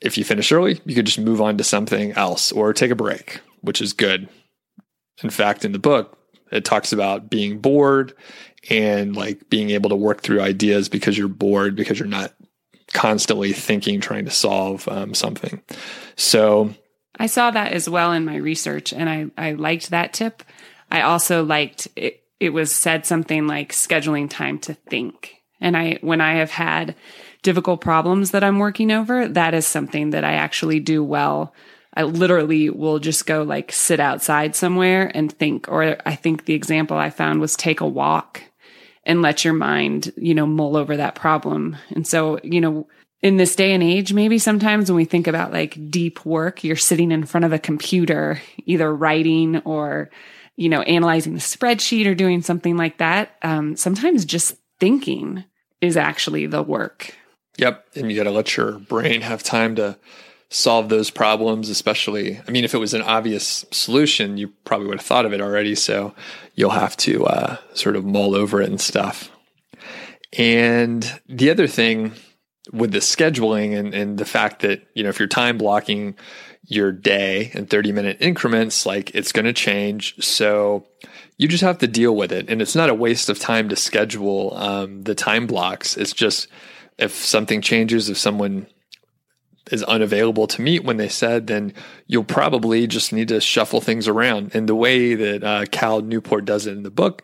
[0.00, 2.96] If you finish early, you could just move on to something else or take a
[2.96, 4.28] break, which is good.
[5.22, 6.18] In fact, in the book,
[6.50, 8.14] it talks about being bored
[8.68, 12.34] and like being able to work through ideas because you're bored because you're not
[12.92, 15.62] constantly thinking trying to solve um, something
[16.16, 16.74] so
[17.18, 20.42] i saw that as well in my research and i i liked that tip
[20.90, 25.98] i also liked it it was said something like scheduling time to think and i
[26.00, 26.94] when i have had
[27.42, 31.54] difficult problems that i'm working over that is something that i actually do well
[31.94, 35.68] I literally will just go like sit outside somewhere and think.
[35.68, 38.42] Or I think the example I found was take a walk
[39.04, 41.76] and let your mind, you know, mull over that problem.
[41.90, 42.86] And so, you know,
[43.22, 46.76] in this day and age, maybe sometimes when we think about like deep work, you're
[46.76, 50.10] sitting in front of a computer, either writing or,
[50.56, 53.36] you know, analyzing the spreadsheet or doing something like that.
[53.42, 55.44] Um, sometimes just thinking
[55.80, 57.14] is actually the work.
[57.56, 57.86] Yep.
[57.96, 59.98] And you got to let your brain have time to
[60.50, 64.98] solve those problems, especially, I mean, if it was an obvious solution, you probably would
[64.98, 65.74] have thought of it already.
[65.74, 66.14] So
[66.54, 69.30] you'll have to uh, sort of mull over it and stuff.
[70.36, 72.12] And the other thing
[72.72, 76.16] with the scheduling and, and the fact that, you know, if you're time blocking
[76.66, 80.14] your day in 30 minute increments, like it's going to change.
[80.24, 80.86] So
[81.40, 82.50] you just have to deal with it.
[82.50, 85.96] And it's not a waste of time to schedule um, the time blocks.
[85.96, 86.48] It's just
[86.98, 88.66] if something changes, if someone
[89.70, 91.72] is unavailable to meet when they said, then
[92.06, 94.54] you'll probably just need to shuffle things around.
[94.54, 97.22] And the way that uh, Cal Newport does it in the book,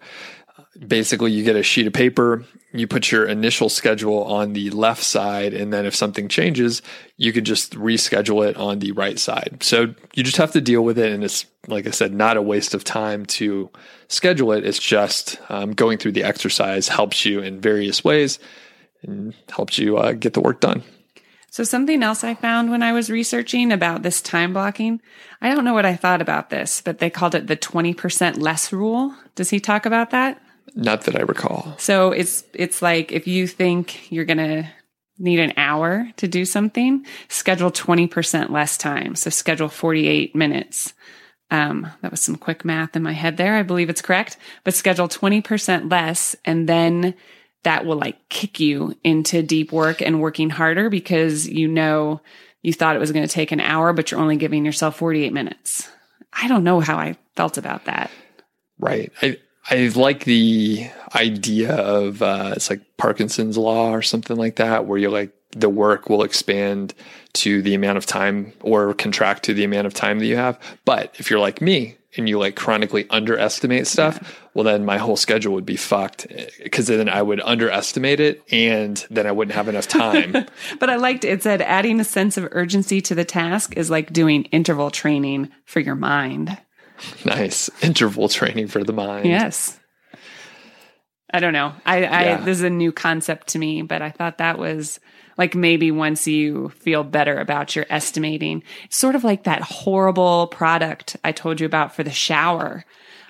[0.87, 5.03] basically you get a sheet of paper, you put your initial schedule on the left
[5.03, 6.83] side, and then if something changes,
[7.17, 9.59] you could just reschedule it on the right side.
[9.63, 11.13] So you just have to deal with it.
[11.13, 13.71] And it's, like I said, not a waste of time to
[14.09, 14.65] schedule it.
[14.65, 18.39] It's just um, going through the exercise helps you in various ways
[19.03, 20.83] and helps you uh, get the work done.
[21.51, 25.01] So, something else I found when I was researching about this time blocking,
[25.41, 28.75] I don't know what I thought about this, but they called it the 20% less
[28.75, 29.15] rule.
[29.37, 30.39] Does he talk about that?
[30.75, 31.75] Not that I recall.
[31.79, 34.69] So, it's it's like if you think you're going to
[35.19, 39.15] need an hour to do something, schedule 20% less time.
[39.15, 40.93] So, schedule 48 minutes.
[41.51, 43.55] Um, that was some quick math in my head there.
[43.55, 47.15] I believe it's correct, but schedule 20% less and then
[47.63, 52.21] that will like kick you into deep work and working harder because you know
[52.63, 55.33] you thought it was going to take an hour, but you're only giving yourself 48
[55.33, 55.89] minutes.
[56.33, 58.11] I don't know how I felt about that.
[58.79, 59.13] Right.
[59.23, 64.87] I, I like the idea of uh, it's like Parkinson's law or something like that,
[64.87, 66.95] where you're like the work will expand
[67.33, 70.59] to the amount of time or contract to the amount of time that you have.
[70.85, 74.29] But if you're like me, and you like chronically underestimate stuff, yeah.
[74.55, 76.27] well, then my whole schedule would be fucked
[76.63, 80.33] because then I would underestimate it and then I wouldn't have enough time.
[80.79, 84.13] but I liked it said adding a sense of urgency to the task is like
[84.13, 86.57] doing interval training for your mind.
[87.25, 87.71] Nice.
[87.83, 89.27] Interval training for the mind.
[89.27, 89.79] Yes.
[91.33, 91.75] I don't know.
[91.85, 92.37] I, I yeah.
[92.39, 95.01] this is a new concept to me, but I thought that was
[95.37, 100.47] like maybe once you feel better about your estimating, it's sort of like that horrible
[100.47, 102.85] product I told you about for the shower.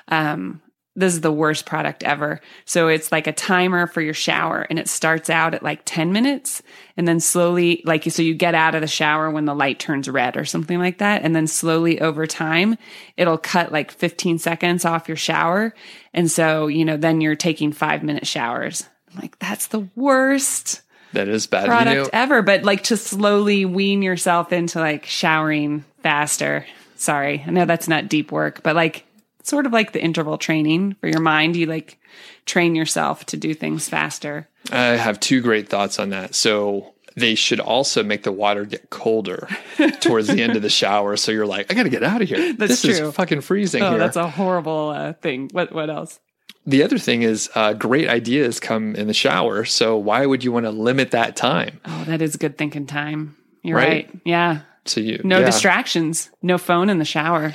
[0.09, 0.61] Um,
[0.97, 2.41] this is the worst product ever.
[2.65, 6.11] So it's like a timer for your shower and it starts out at like 10
[6.11, 6.63] minutes
[6.97, 10.09] and then slowly, like, so you get out of the shower when the light turns
[10.09, 11.23] red or something like that.
[11.23, 12.79] And then slowly over time,
[13.17, 15.75] it'll cut like 15 seconds off your shower.
[16.15, 18.89] And so, you know, then you're taking five minute showers.
[19.13, 20.81] I'm like, that's the worst.
[21.13, 25.07] That is bad product you know, ever, but like to slowly wean yourself into like
[25.07, 26.67] showering faster.
[26.97, 29.06] Sorry, I know that's not deep work, but like
[29.47, 31.57] sort of like the interval training for your mind.
[31.57, 31.99] You like
[32.45, 34.49] train yourself to do things faster.
[34.71, 36.35] I have two great thoughts on that.
[36.35, 39.49] So they should also make the water get colder
[40.01, 41.17] towards the end of the shower.
[41.17, 42.53] So you're like, I got to get out of here.
[42.55, 43.09] That's this true.
[43.09, 43.99] is fucking freezing oh, here.
[43.99, 45.49] That's a horrible uh, thing.
[45.53, 46.21] What what else?
[46.67, 49.65] the other thing is uh, great ideas come in the shower.
[49.65, 51.81] So why would you want to limit that time?
[51.85, 53.37] Oh, that is good thinking time.
[53.63, 53.89] You're right.
[53.89, 54.21] right.
[54.25, 54.61] Yeah.
[54.85, 55.47] So you no yeah.
[55.47, 57.55] distractions, no phone in the shower.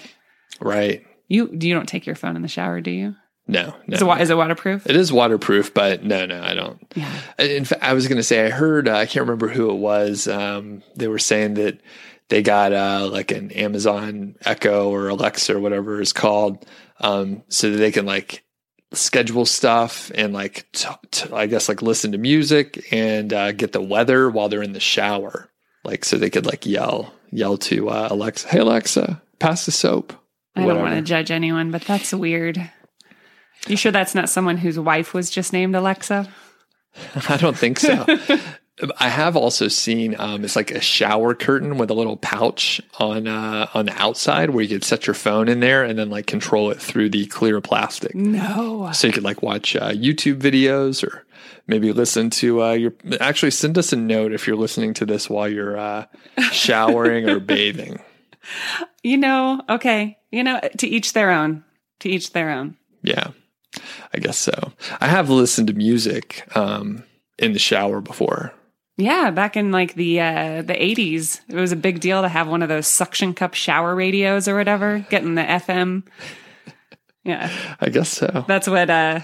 [0.60, 1.06] Right.
[1.32, 3.16] You do you don't take your phone in the shower, do you?
[3.48, 3.96] No, no.
[3.96, 4.86] Is it, is it waterproof?
[4.86, 6.86] It is waterproof, but no, no, I don't.
[6.94, 7.22] Yeah.
[7.40, 9.78] In fact, I was going to say I heard uh, I can't remember who it
[9.78, 10.28] was.
[10.28, 11.80] Um, they were saying that
[12.28, 16.66] they got uh, like an Amazon Echo or Alexa or whatever it's called,
[17.00, 18.44] um, so that they can like
[18.92, 23.72] schedule stuff and like t- t- I guess like listen to music and uh, get
[23.72, 25.50] the weather while they're in the shower,
[25.86, 30.21] like so they could like yell yell to uh, Alexa, "Hey Alexa, pass the soap."
[30.56, 32.70] I don't want to judge anyone, but that's weird.
[33.68, 36.32] You sure that's not someone whose wife was just named Alexa?
[37.30, 38.06] I don't think so.
[38.98, 43.28] I have also seen um, it's like a shower curtain with a little pouch on
[43.28, 46.26] uh, on the outside where you could set your phone in there and then like
[46.26, 48.16] control it through the clear plastic.
[48.16, 51.26] No, so you could like watch uh, YouTube videos or
[51.68, 52.94] maybe listen to uh, your.
[53.20, 56.06] Actually, send us a note if you're listening to this while you're uh,
[56.52, 58.02] showering or bathing.
[59.04, 61.64] You know, okay, you know, to each their own.
[62.00, 62.78] To each their own.
[63.04, 63.32] Yeah,
[64.14, 64.74] I guess so.
[65.00, 67.04] I have listened to music um,
[67.38, 68.54] in the shower before.
[68.98, 72.48] Yeah, back in like the uh, the eighties, it was a big deal to have
[72.48, 76.04] one of those suction cup shower radios or whatever, getting the FM.
[77.24, 78.46] Yeah, I guess so.
[78.48, 78.90] That's what.
[78.90, 79.20] uh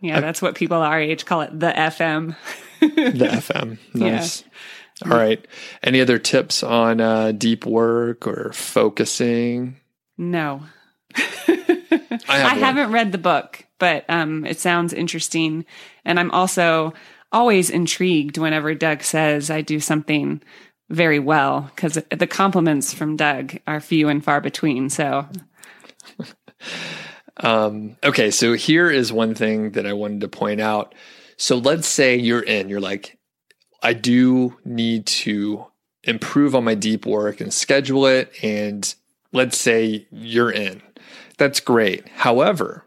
[0.00, 2.36] Yeah, I, that's what people our age call it, the FM.
[2.80, 4.42] the FM, nice.
[4.42, 4.48] Yeah.
[5.04, 5.44] All right.
[5.82, 9.76] Any other tips on uh, deep work or focusing?
[10.16, 10.62] No.
[12.28, 15.64] I, have haven't read the book, but um, it sounds interesting,
[16.04, 16.94] and I'm also
[17.32, 20.40] always intrigued whenever Doug says I do something
[20.90, 24.90] very well because the compliments from Doug are few and far between.
[24.90, 25.26] So,
[27.38, 30.94] um, okay, so here is one thing that I wanted to point out.
[31.36, 33.18] So let's say you're in, you're like,
[33.84, 35.66] I do need to
[36.02, 38.32] improve on my deep work and schedule it.
[38.42, 38.92] And
[39.32, 40.82] let's say you're in.
[41.36, 42.08] That's great.
[42.08, 42.86] However,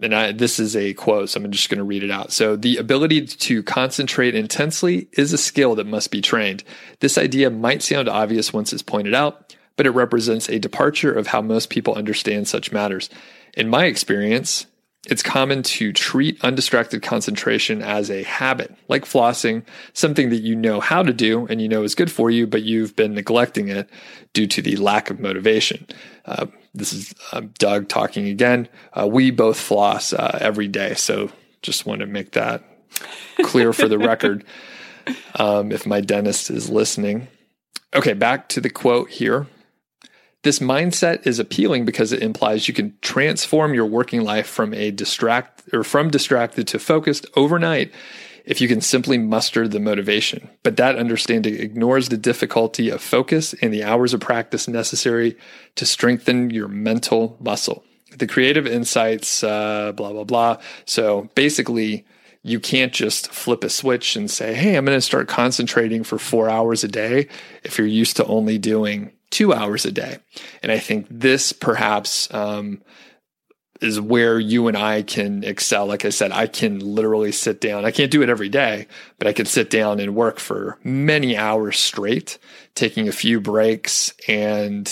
[0.00, 2.32] and I, this is a quote, so I'm just going to read it out.
[2.32, 6.62] So, the ability to concentrate intensely is a skill that must be trained.
[7.00, 11.26] This idea might sound obvious once it's pointed out, but it represents a departure of
[11.26, 13.10] how most people understand such matters.
[13.54, 14.66] In my experience,
[15.06, 20.80] it's common to treat undistracted concentration as a habit, like flossing, something that you know
[20.80, 23.88] how to do and you know is good for you, but you've been neglecting it
[24.32, 25.86] due to the lack of motivation.
[26.24, 28.68] Uh, this is uh, Doug talking again.
[28.92, 31.30] Uh, we both floss uh, every day, so
[31.62, 32.62] just want to make that
[33.42, 34.44] clear for the record.
[35.36, 37.28] Um, if my dentist is listening.
[37.94, 39.46] Okay, back to the quote here.
[40.44, 44.90] This mindset is appealing because it implies you can transform your working life from a
[44.92, 47.92] distract or from distracted to focused overnight
[48.44, 50.48] if you can simply muster the motivation.
[50.62, 55.36] But that understanding ignores the difficulty of focus and the hours of practice necessary
[55.74, 57.84] to strengthen your mental muscle.
[58.16, 60.56] The creative insights, uh, blah, blah, blah.
[60.86, 62.06] So basically,
[62.42, 66.18] you can't just flip a switch and say, Hey, I'm going to start concentrating for
[66.18, 67.28] four hours a day
[67.64, 70.18] if you're used to only doing two hours a day.
[70.62, 72.82] And I think this perhaps um,
[73.80, 75.86] is where you and I can excel.
[75.86, 77.84] Like I said, I can literally sit down.
[77.84, 78.86] I can't do it every day,
[79.18, 82.38] but I can sit down and work for many hours straight,
[82.74, 84.90] taking a few breaks and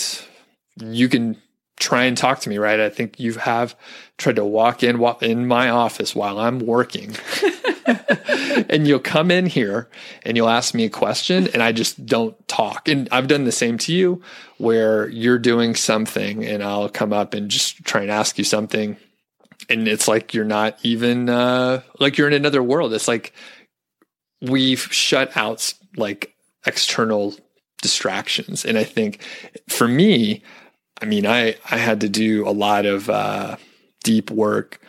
[0.77, 1.41] you can
[1.79, 2.79] try and talk to me, right?
[2.79, 3.75] I think you have
[4.17, 7.15] tried to walk in in my office while I'm working.
[8.69, 9.89] and you'll come in here
[10.23, 12.87] and you'll ask me a question and I just don't talk.
[12.87, 14.21] And I've done the same to you
[14.57, 18.97] where you're doing something and I'll come up and just try and ask you something.
[19.69, 22.93] And it's like you're not even uh, like you're in another world.
[22.93, 23.33] It's like
[24.41, 26.33] we've shut out like
[26.65, 27.35] external
[27.81, 28.65] distractions.
[28.65, 29.21] And I think
[29.69, 30.43] for me,
[31.01, 33.57] I mean, I, I had to do a lot of uh,
[34.03, 34.79] deep work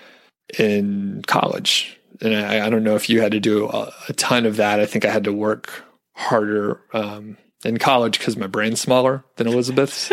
[0.59, 4.47] in college and I, I, don't know if you had to do a, a, ton
[4.47, 4.81] of that.
[4.81, 9.47] I think I had to work harder um, in college because my brain's smaller than
[9.47, 10.11] Elizabeth's.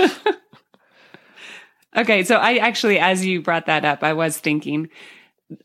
[1.98, 4.90] okay, so I actually, as you brought that up, I was thinking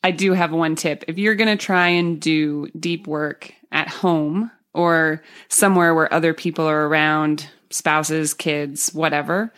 [0.03, 1.05] I do have one tip.
[1.09, 6.35] If you're going to try and do deep work at home or somewhere where other
[6.35, 9.53] people are around, spouses, kids, whatever,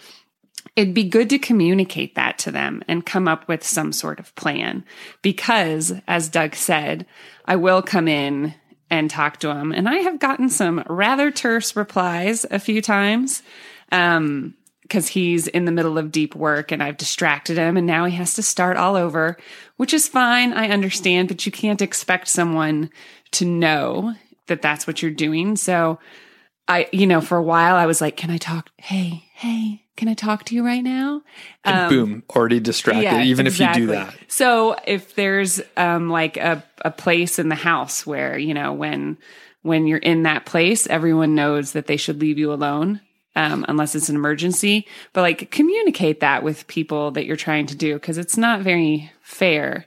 [0.76, 4.34] it'd be good to communicate that to them and come up with some sort of
[4.34, 4.84] plan.
[5.20, 7.06] Because, as Doug said,
[7.44, 8.54] I will come in
[8.90, 9.72] and talk to him.
[9.72, 13.42] And I have gotten some rather terse replies a few times.
[13.90, 18.04] Um, because he's in the middle of deep work and I've distracted him and now
[18.04, 19.38] he has to start all over,
[19.78, 20.52] which is fine.
[20.52, 22.90] I understand, but you can't expect someone
[23.30, 24.14] to know
[24.48, 25.56] that that's what you're doing.
[25.56, 25.98] So
[26.68, 28.68] I, you know, for a while I was like, can I talk?
[28.76, 31.22] Hey, hey, can I talk to you right now?
[31.64, 33.82] And um, boom, already distracted, yeah, even exactly.
[33.84, 34.14] if you do that.
[34.28, 39.18] So if there's um, like a, a place in the house where, you know, when
[39.62, 43.00] when you're in that place, everyone knows that they should leave you alone.
[43.34, 47.74] Um, unless it's an emergency, but like communicate that with people that you're trying to
[47.74, 49.86] do because it's not very fair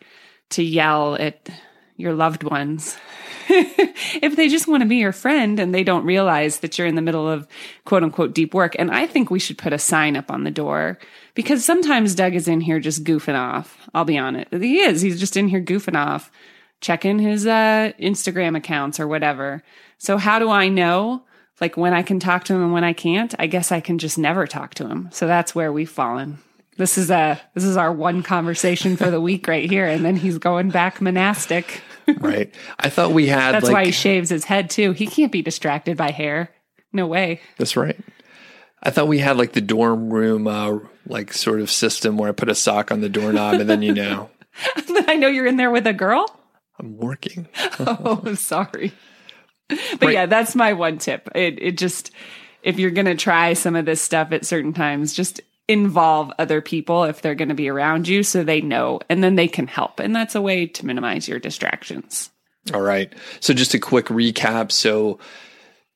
[0.50, 1.48] to yell at
[1.96, 2.98] your loved ones
[4.22, 6.96] if they just want to be your friend and they don't realize that you're in
[6.96, 7.48] the middle of
[7.86, 8.76] quote unquote deep work.
[8.78, 10.98] And I think we should put a sign up on the door
[11.34, 13.78] because sometimes Doug is in here just goofing off.
[13.94, 14.54] I'll be honest.
[14.54, 15.02] He is.
[15.02, 16.32] He's just in here goofing off,
[16.82, 19.64] checking his uh, Instagram accounts or whatever.
[19.98, 21.24] So how do I know?
[21.62, 23.98] Like when I can talk to him and when I can't, I guess I can
[23.98, 25.10] just never talk to him.
[25.12, 26.40] So that's where we've fallen.
[26.78, 30.18] This is a this is our one conversation for the week right here, and then
[30.18, 31.82] he's going back monastic.
[32.18, 32.54] right.
[32.80, 33.54] I thought we had.
[33.54, 34.92] That's like, why he shaves his head too.
[34.92, 36.50] He can't be distracted by hair.
[36.92, 37.42] No way.
[37.58, 37.98] That's right.
[38.84, 42.34] I thought we had like the dorm room, uh, like sort of system where I
[42.34, 44.30] put a sock on the doorknob and then you know.
[45.08, 46.26] I know you're in there with a girl.
[46.80, 47.48] I'm working.
[47.80, 48.92] oh, sorry.
[49.70, 50.14] But right.
[50.14, 51.30] yeah, that's my one tip.
[51.34, 52.12] It it just
[52.62, 56.62] if you're going to try some of this stuff at certain times, just involve other
[56.62, 59.68] people if they're going to be around you so they know and then they can
[59.68, 60.00] help.
[60.00, 62.30] And that's a way to minimize your distractions.
[62.74, 63.14] All right.
[63.40, 64.72] So, just a quick recap.
[64.72, 65.20] So,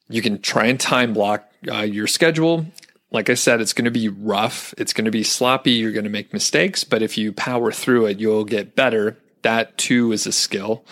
[0.10, 2.66] you can try and time block uh, your schedule.
[3.12, 4.74] Like I said, it's going to be rough.
[4.78, 5.72] It's going to be sloppy.
[5.72, 6.84] You're going to make mistakes.
[6.84, 9.18] But if you power through it, you'll get better.
[9.42, 10.84] That too is a skill.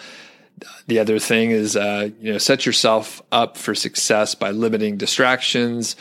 [0.88, 5.96] The other thing is, uh, you know, set yourself up for success by limiting distractions.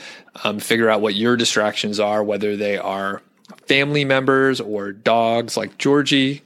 [0.44, 3.22] Um, figure out what your distractions are, whether they are
[3.66, 6.42] family members or dogs, like Georgie,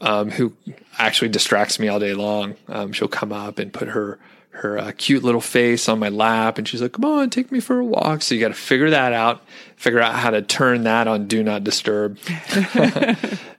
[0.00, 0.54] um, who
[0.98, 2.56] actually distracts me all day long.
[2.68, 4.18] Um, she'll come up and put her
[4.50, 7.60] her uh, cute little face on my lap, and she's like, "Come on, take me
[7.60, 9.42] for a walk." So you got to figure that out.
[9.76, 12.18] Figure out how to turn that on Do Not Disturb.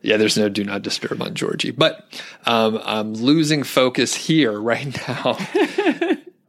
[0.02, 2.06] yeah, there's no Do Not Disturb on Georgie, but
[2.46, 5.38] um, I'm losing focus here right now.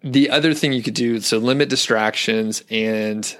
[0.02, 3.36] the other thing you could do so limit distractions and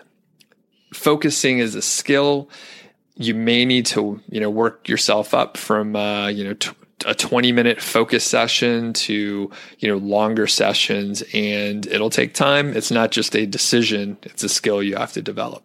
[0.95, 2.49] focusing is a skill
[3.17, 6.71] you may need to you know work yourself up from uh, you know t-
[7.07, 12.77] a 20 minute focus session to you know longer sessions and it'll take time.
[12.77, 15.63] It's not just a decision it's a skill you have to develop.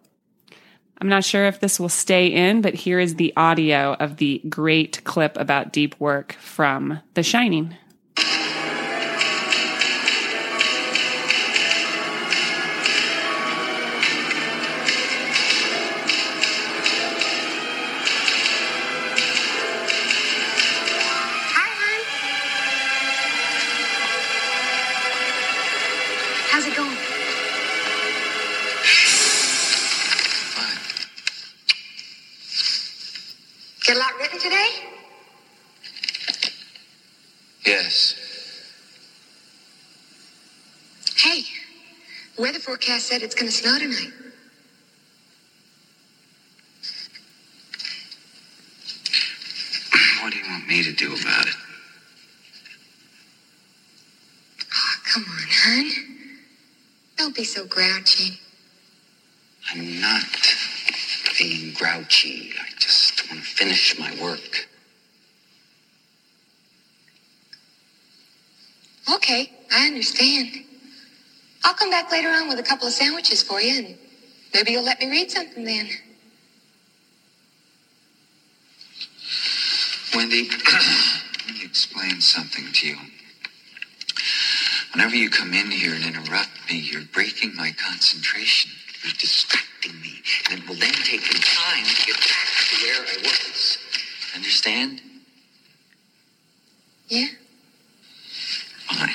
[1.00, 4.42] I'm not sure if this will stay in but here is the audio of the
[4.48, 7.76] great clip about deep work from the shining
[42.68, 44.12] forecast said it's going to snow tonight.
[50.22, 51.54] What do you want me to do about it?
[54.70, 55.90] Oh, come on, hon.
[57.16, 58.38] Don't be so grouchy.
[59.72, 60.24] I'm not
[61.38, 62.52] being grouchy.
[62.60, 64.68] I just want to finish my work.
[69.12, 70.48] Okay, I understand.
[71.64, 73.98] I'll come back later on with a couple of sandwiches for you, and
[74.54, 75.88] maybe you'll let me read something then.
[80.14, 80.48] Wendy,
[81.46, 82.96] let me explain something to you.
[84.92, 88.70] Whenever you come in here and interrupt me, you're breaking my concentration.
[89.04, 90.20] You're distracting me.
[90.50, 93.78] And it will then take me time to get back to where I was.
[94.34, 95.00] Understand?
[97.08, 97.26] Yeah.
[98.88, 99.14] Fine.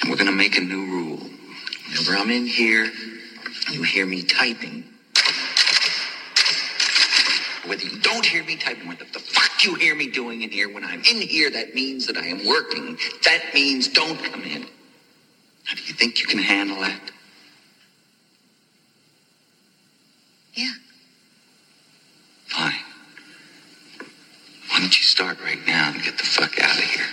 [0.00, 1.18] And we're going to make a new rule.
[1.88, 2.90] Whenever I'm in here,
[3.70, 4.84] you hear me typing.
[7.66, 10.50] Whether you don't hear me typing, what the, the fuck you hear me doing in
[10.50, 12.98] here, when I'm in here, that means that I am working.
[13.24, 14.62] That means don't come in.
[14.62, 17.00] Now, do you think you can handle that?
[20.52, 20.72] Yeah.
[22.46, 22.74] Fine.
[24.68, 27.06] Why don't you start right now and get the fuck out of here?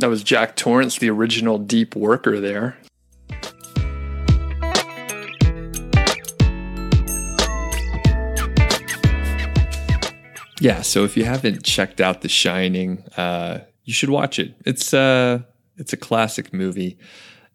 [0.00, 2.78] That was Jack Torrance, the original deep worker there.
[10.58, 14.54] Yeah, so if you haven't checked out The Shining, uh, you should watch it.
[14.64, 15.40] It's uh,
[15.76, 16.96] it's a classic movie.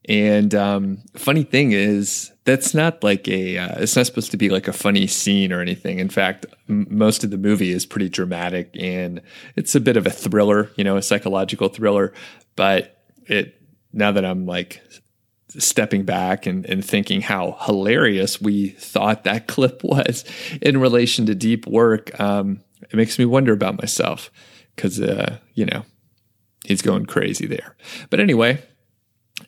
[0.08, 3.58] And um, funny thing is, that's not like a.
[3.58, 6.00] Uh, it's not supposed to be like a funny scene or anything.
[6.00, 9.22] In fact, m- most of the movie is pretty dramatic and
[9.56, 12.14] it's a bit of a thriller, you know, a psychological thriller.
[12.56, 13.60] But it
[13.94, 14.82] now that I'm like
[15.58, 20.24] stepping back and, and thinking how hilarious we thought that clip was
[20.62, 24.30] in relation to deep work, um, it makes me wonder about myself
[24.76, 25.84] because, uh, you know,
[26.66, 27.76] he's going crazy there.
[28.10, 28.62] But anyway,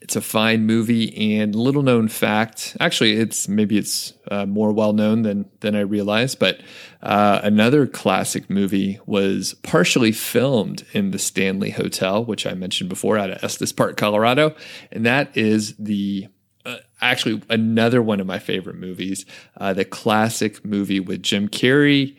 [0.01, 2.75] it's a fine movie and little known fact.
[2.79, 6.39] Actually, it's maybe it's uh, more well known than than I realized.
[6.39, 6.59] But
[7.01, 13.17] uh, another classic movie was partially filmed in the Stanley Hotel, which I mentioned before,
[13.17, 14.55] out of Estes Park, Colorado,
[14.91, 16.27] and that is the
[16.65, 19.25] uh, actually another one of my favorite movies,
[19.55, 22.17] uh, the classic movie with Jim Carrey,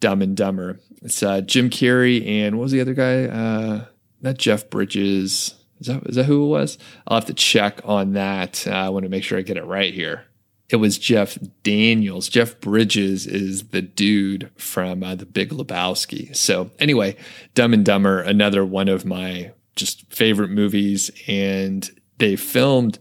[0.00, 0.80] Dumb and Dumber.
[1.02, 3.24] It's uh, Jim Carrey and what was the other guy?
[3.26, 3.84] Uh,
[4.20, 5.54] not Jeff Bridges.
[5.80, 6.78] Is that is that who it was?
[7.06, 8.66] I'll have to check on that.
[8.66, 10.24] Uh, I want to make sure I get it right here.
[10.68, 12.28] It was Jeff Daniels.
[12.28, 16.34] Jeff Bridges is the dude from uh, The Big Lebowski.
[16.36, 17.16] So anyway,
[17.54, 23.00] Dumb and Dumber, another one of my just favorite movies, and they filmed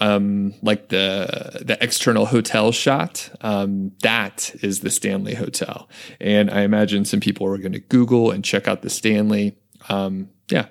[0.00, 3.30] um, like the the external hotel shot.
[3.40, 5.88] Um, that is the Stanley Hotel,
[6.20, 9.56] and I imagine some people are going to Google and check out the Stanley.
[9.88, 10.66] Um, yeah,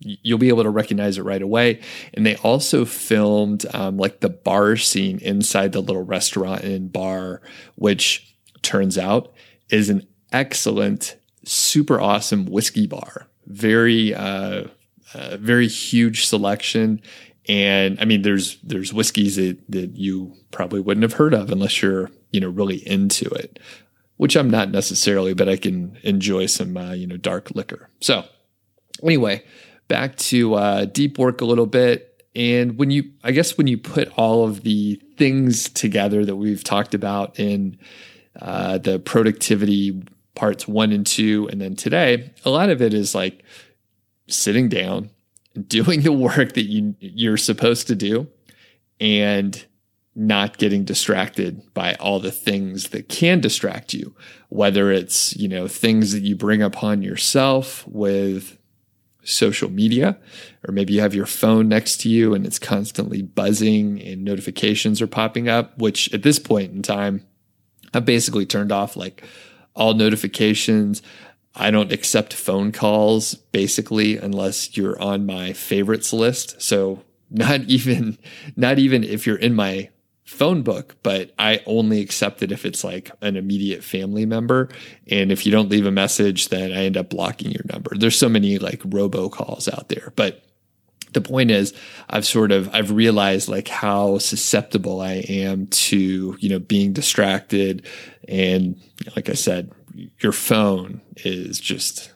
[0.00, 1.80] you'll be able to recognize it right away.
[2.14, 7.42] And they also filmed um, like the bar scene inside the little restaurant and bar,
[7.76, 9.32] which turns out
[9.68, 13.28] is an excellent, super awesome whiskey bar.
[13.46, 14.64] Very, uh,
[15.14, 17.02] uh, very huge selection.
[17.48, 21.82] And I mean, there's there's whiskeys that, that you probably wouldn't have heard of unless
[21.82, 23.58] you're you know really into it,
[24.18, 27.88] which I'm not necessarily, but I can enjoy some uh, you know dark liquor.
[28.00, 28.24] So
[29.02, 29.42] anyway,
[29.90, 32.24] back to uh, deep work a little bit.
[32.36, 36.62] And when you, I guess, when you put all of the things together that we've
[36.62, 37.76] talked about in
[38.40, 40.00] uh, the productivity
[40.36, 43.42] parts one and two, and then today, a lot of it is like
[44.28, 45.10] sitting down,
[45.66, 48.28] doing the work that you you're supposed to do,
[49.00, 49.66] and
[50.14, 54.14] not getting distracted by all the things that can distract you
[54.50, 58.58] whether it's you know things that you bring upon yourself with
[59.30, 60.18] social media,
[60.66, 65.00] or maybe you have your phone next to you and it's constantly buzzing and notifications
[65.00, 67.26] are popping up, which at this point in time,
[67.92, 69.24] I've basically turned off like
[69.74, 71.02] all notifications.
[71.54, 76.60] I don't accept phone calls basically unless you're on my favorites list.
[76.62, 78.18] So not even
[78.56, 79.90] not even if you're in my
[80.30, 84.68] phone book, but I only accept it if it's like an immediate family member.
[85.08, 87.90] And if you don't leave a message, then I end up blocking your number.
[87.96, 90.12] There's so many like robocalls out there.
[90.14, 90.44] But
[91.12, 91.74] the point is
[92.08, 97.84] I've sort of I've realized like how susceptible I am to, you know, being distracted.
[98.28, 98.80] And
[99.16, 99.72] like I said,
[100.20, 102.12] your phone is just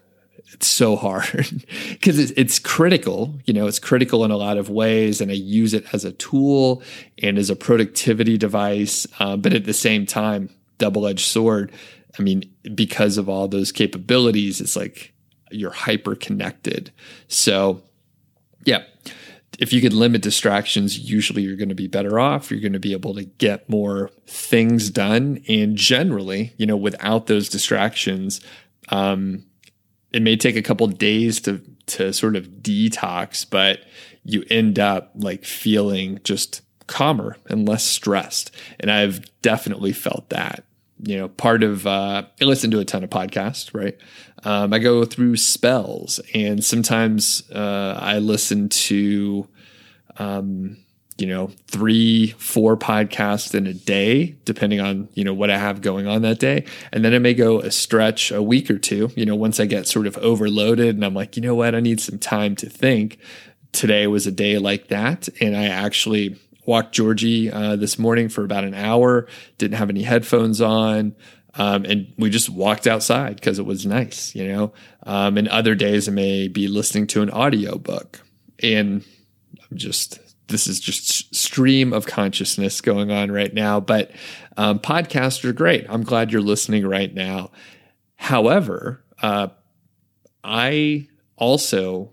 [0.54, 3.34] it's so hard because it's, it's critical.
[3.44, 6.12] You know, it's critical in a lot of ways, and I use it as a
[6.12, 6.82] tool
[7.22, 9.06] and as a productivity device.
[9.18, 10.48] Um, but at the same time,
[10.78, 11.72] double edged sword.
[12.18, 15.12] I mean, because of all those capabilities, it's like
[15.50, 16.92] you're hyper connected.
[17.26, 17.82] So,
[18.64, 18.84] yeah,
[19.58, 22.50] if you could limit distractions, usually you're going to be better off.
[22.50, 25.42] You're going to be able to get more things done.
[25.48, 28.40] And generally, you know, without those distractions,
[28.90, 29.44] um,
[30.14, 33.80] it may take a couple days to to sort of detox, but
[34.24, 38.52] you end up like feeling just calmer and less stressed.
[38.78, 40.64] And I've definitely felt that.
[41.02, 43.98] You know, part of uh, I listen to a ton of podcasts, right?
[44.44, 49.48] Um, I go through spells, and sometimes uh, I listen to
[50.18, 50.76] um,
[51.18, 55.80] you know, three, four podcasts in a day, depending on, you know, what I have
[55.80, 56.64] going on that day.
[56.92, 59.66] And then it may go a stretch a week or two, you know, once I
[59.66, 62.68] get sort of overloaded and I'm like, you know what, I need some time to
[62.68, 63.18] think.
[63.70, 65.28] Today was a day like that.
[65.40, 66.36] And I actually
[66.66, 71.14] walked Georgie uh, this morning for about an hour, didn't have any headphones on.
[71.56, 74.72] Um, and we just walked outside because it was nice, you know.
[75.04, 78.20] Um, and other days I may be listening to an audio book,
[78.60, 79.04] and
[79.70, 80.18] I'm just
[80.54, 83.80] this is just stream of consciousness going on right now.
[83.80, 84.12] But
[84.56, 85.84] um, podcasts are great.
[85.88, 87.50] I'm glad you're listening right now.
[88.16, 89.48] However, uh,
[90.44, 92.12] I also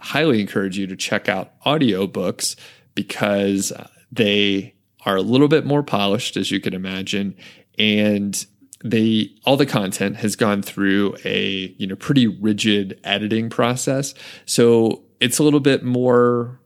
[0.00, 2.56] highly encourage you to check out audiobooks
[2.94, 3.72] because
[4.10, 4.74] they
[5.04, 7.36] are a little bit more polished, as you can imagine,
[7.78, 8.46] and
[8.82, 14.14] they all the content has gone through a you know pretty rigid editing process.
[14.46, 16.60] So it's a little bit more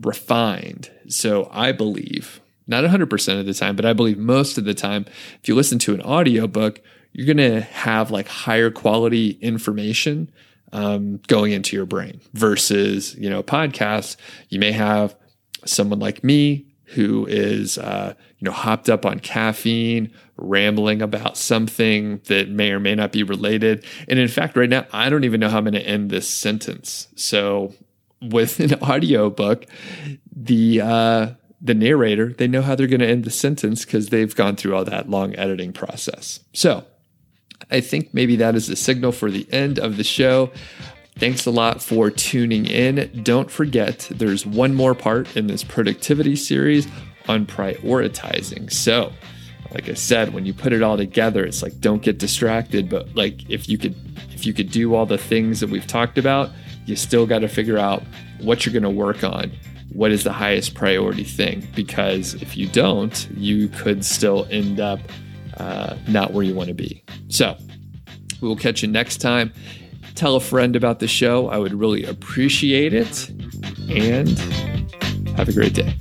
[0.00, 0.90] refined.
[1.08, 5.06] So I believe, not 100% of the time, but I believe most of the time,
[5.42, 6.80] if you listen to an audiobook,
[7.12, 10.30] you're going to have like higher quality information
[10.72, 14.16] um, going into your brain versus, you know, podcasts,
[14.48, 15.14] you may have
[15.64, 22.20] someone like me who is, uh, you know, hopped up on caffeine, rambling about something
[22.26, 23.84] that may or may not be related.
[24.08, 26.28] And in fact, right now, I don't even know how I'm going to end this
[26.28, 27.08] sentence.
[27.14, 27.72] So
[28.20, 29.66] with an audiobook,
[30.34, 31.28] the, uh,
[31.60, 34.76] the narrator, they know how they're going to end the sentence because they've gone through
[34.76, 36.40] all that long editing process.
[36.52, 36.84] So
[37.70, 40.50] I think maybe that is a signal for the end of the show.
[41.16, 43.22] Thanks a lot for tuning in.
[43.22, 46.88] Don't forget, there's one more part in this productivity series
[47.28, 48.70] on prioritizing.
[48.72, 49.12] So,
[49.72, 53.14] like I said, when you put it all together, it's like don't get distracted, but
[53.14, 53.94] like if you could
[54.32, 56.50] if you could do all the things that we've talked about,
[56.86, 58.02] you still got to figure out
[58.40, 59.50] what you're going to work on.
[59.92, 61.66] What is the highest priority thing?
[61.74, 64.98] Because if you don't, you could still end up
[65.56, 67.04] uh, not where you want to be.
[67.28, 67.56] So,
[68.40, 69.52] we will catch you next time.
[70.14, 71.48] Tell a friend about the show.
[71.48, 73.28] I would really appreciate it.
[73.88, 74.38] And
[75.36, 75.94] have a great day.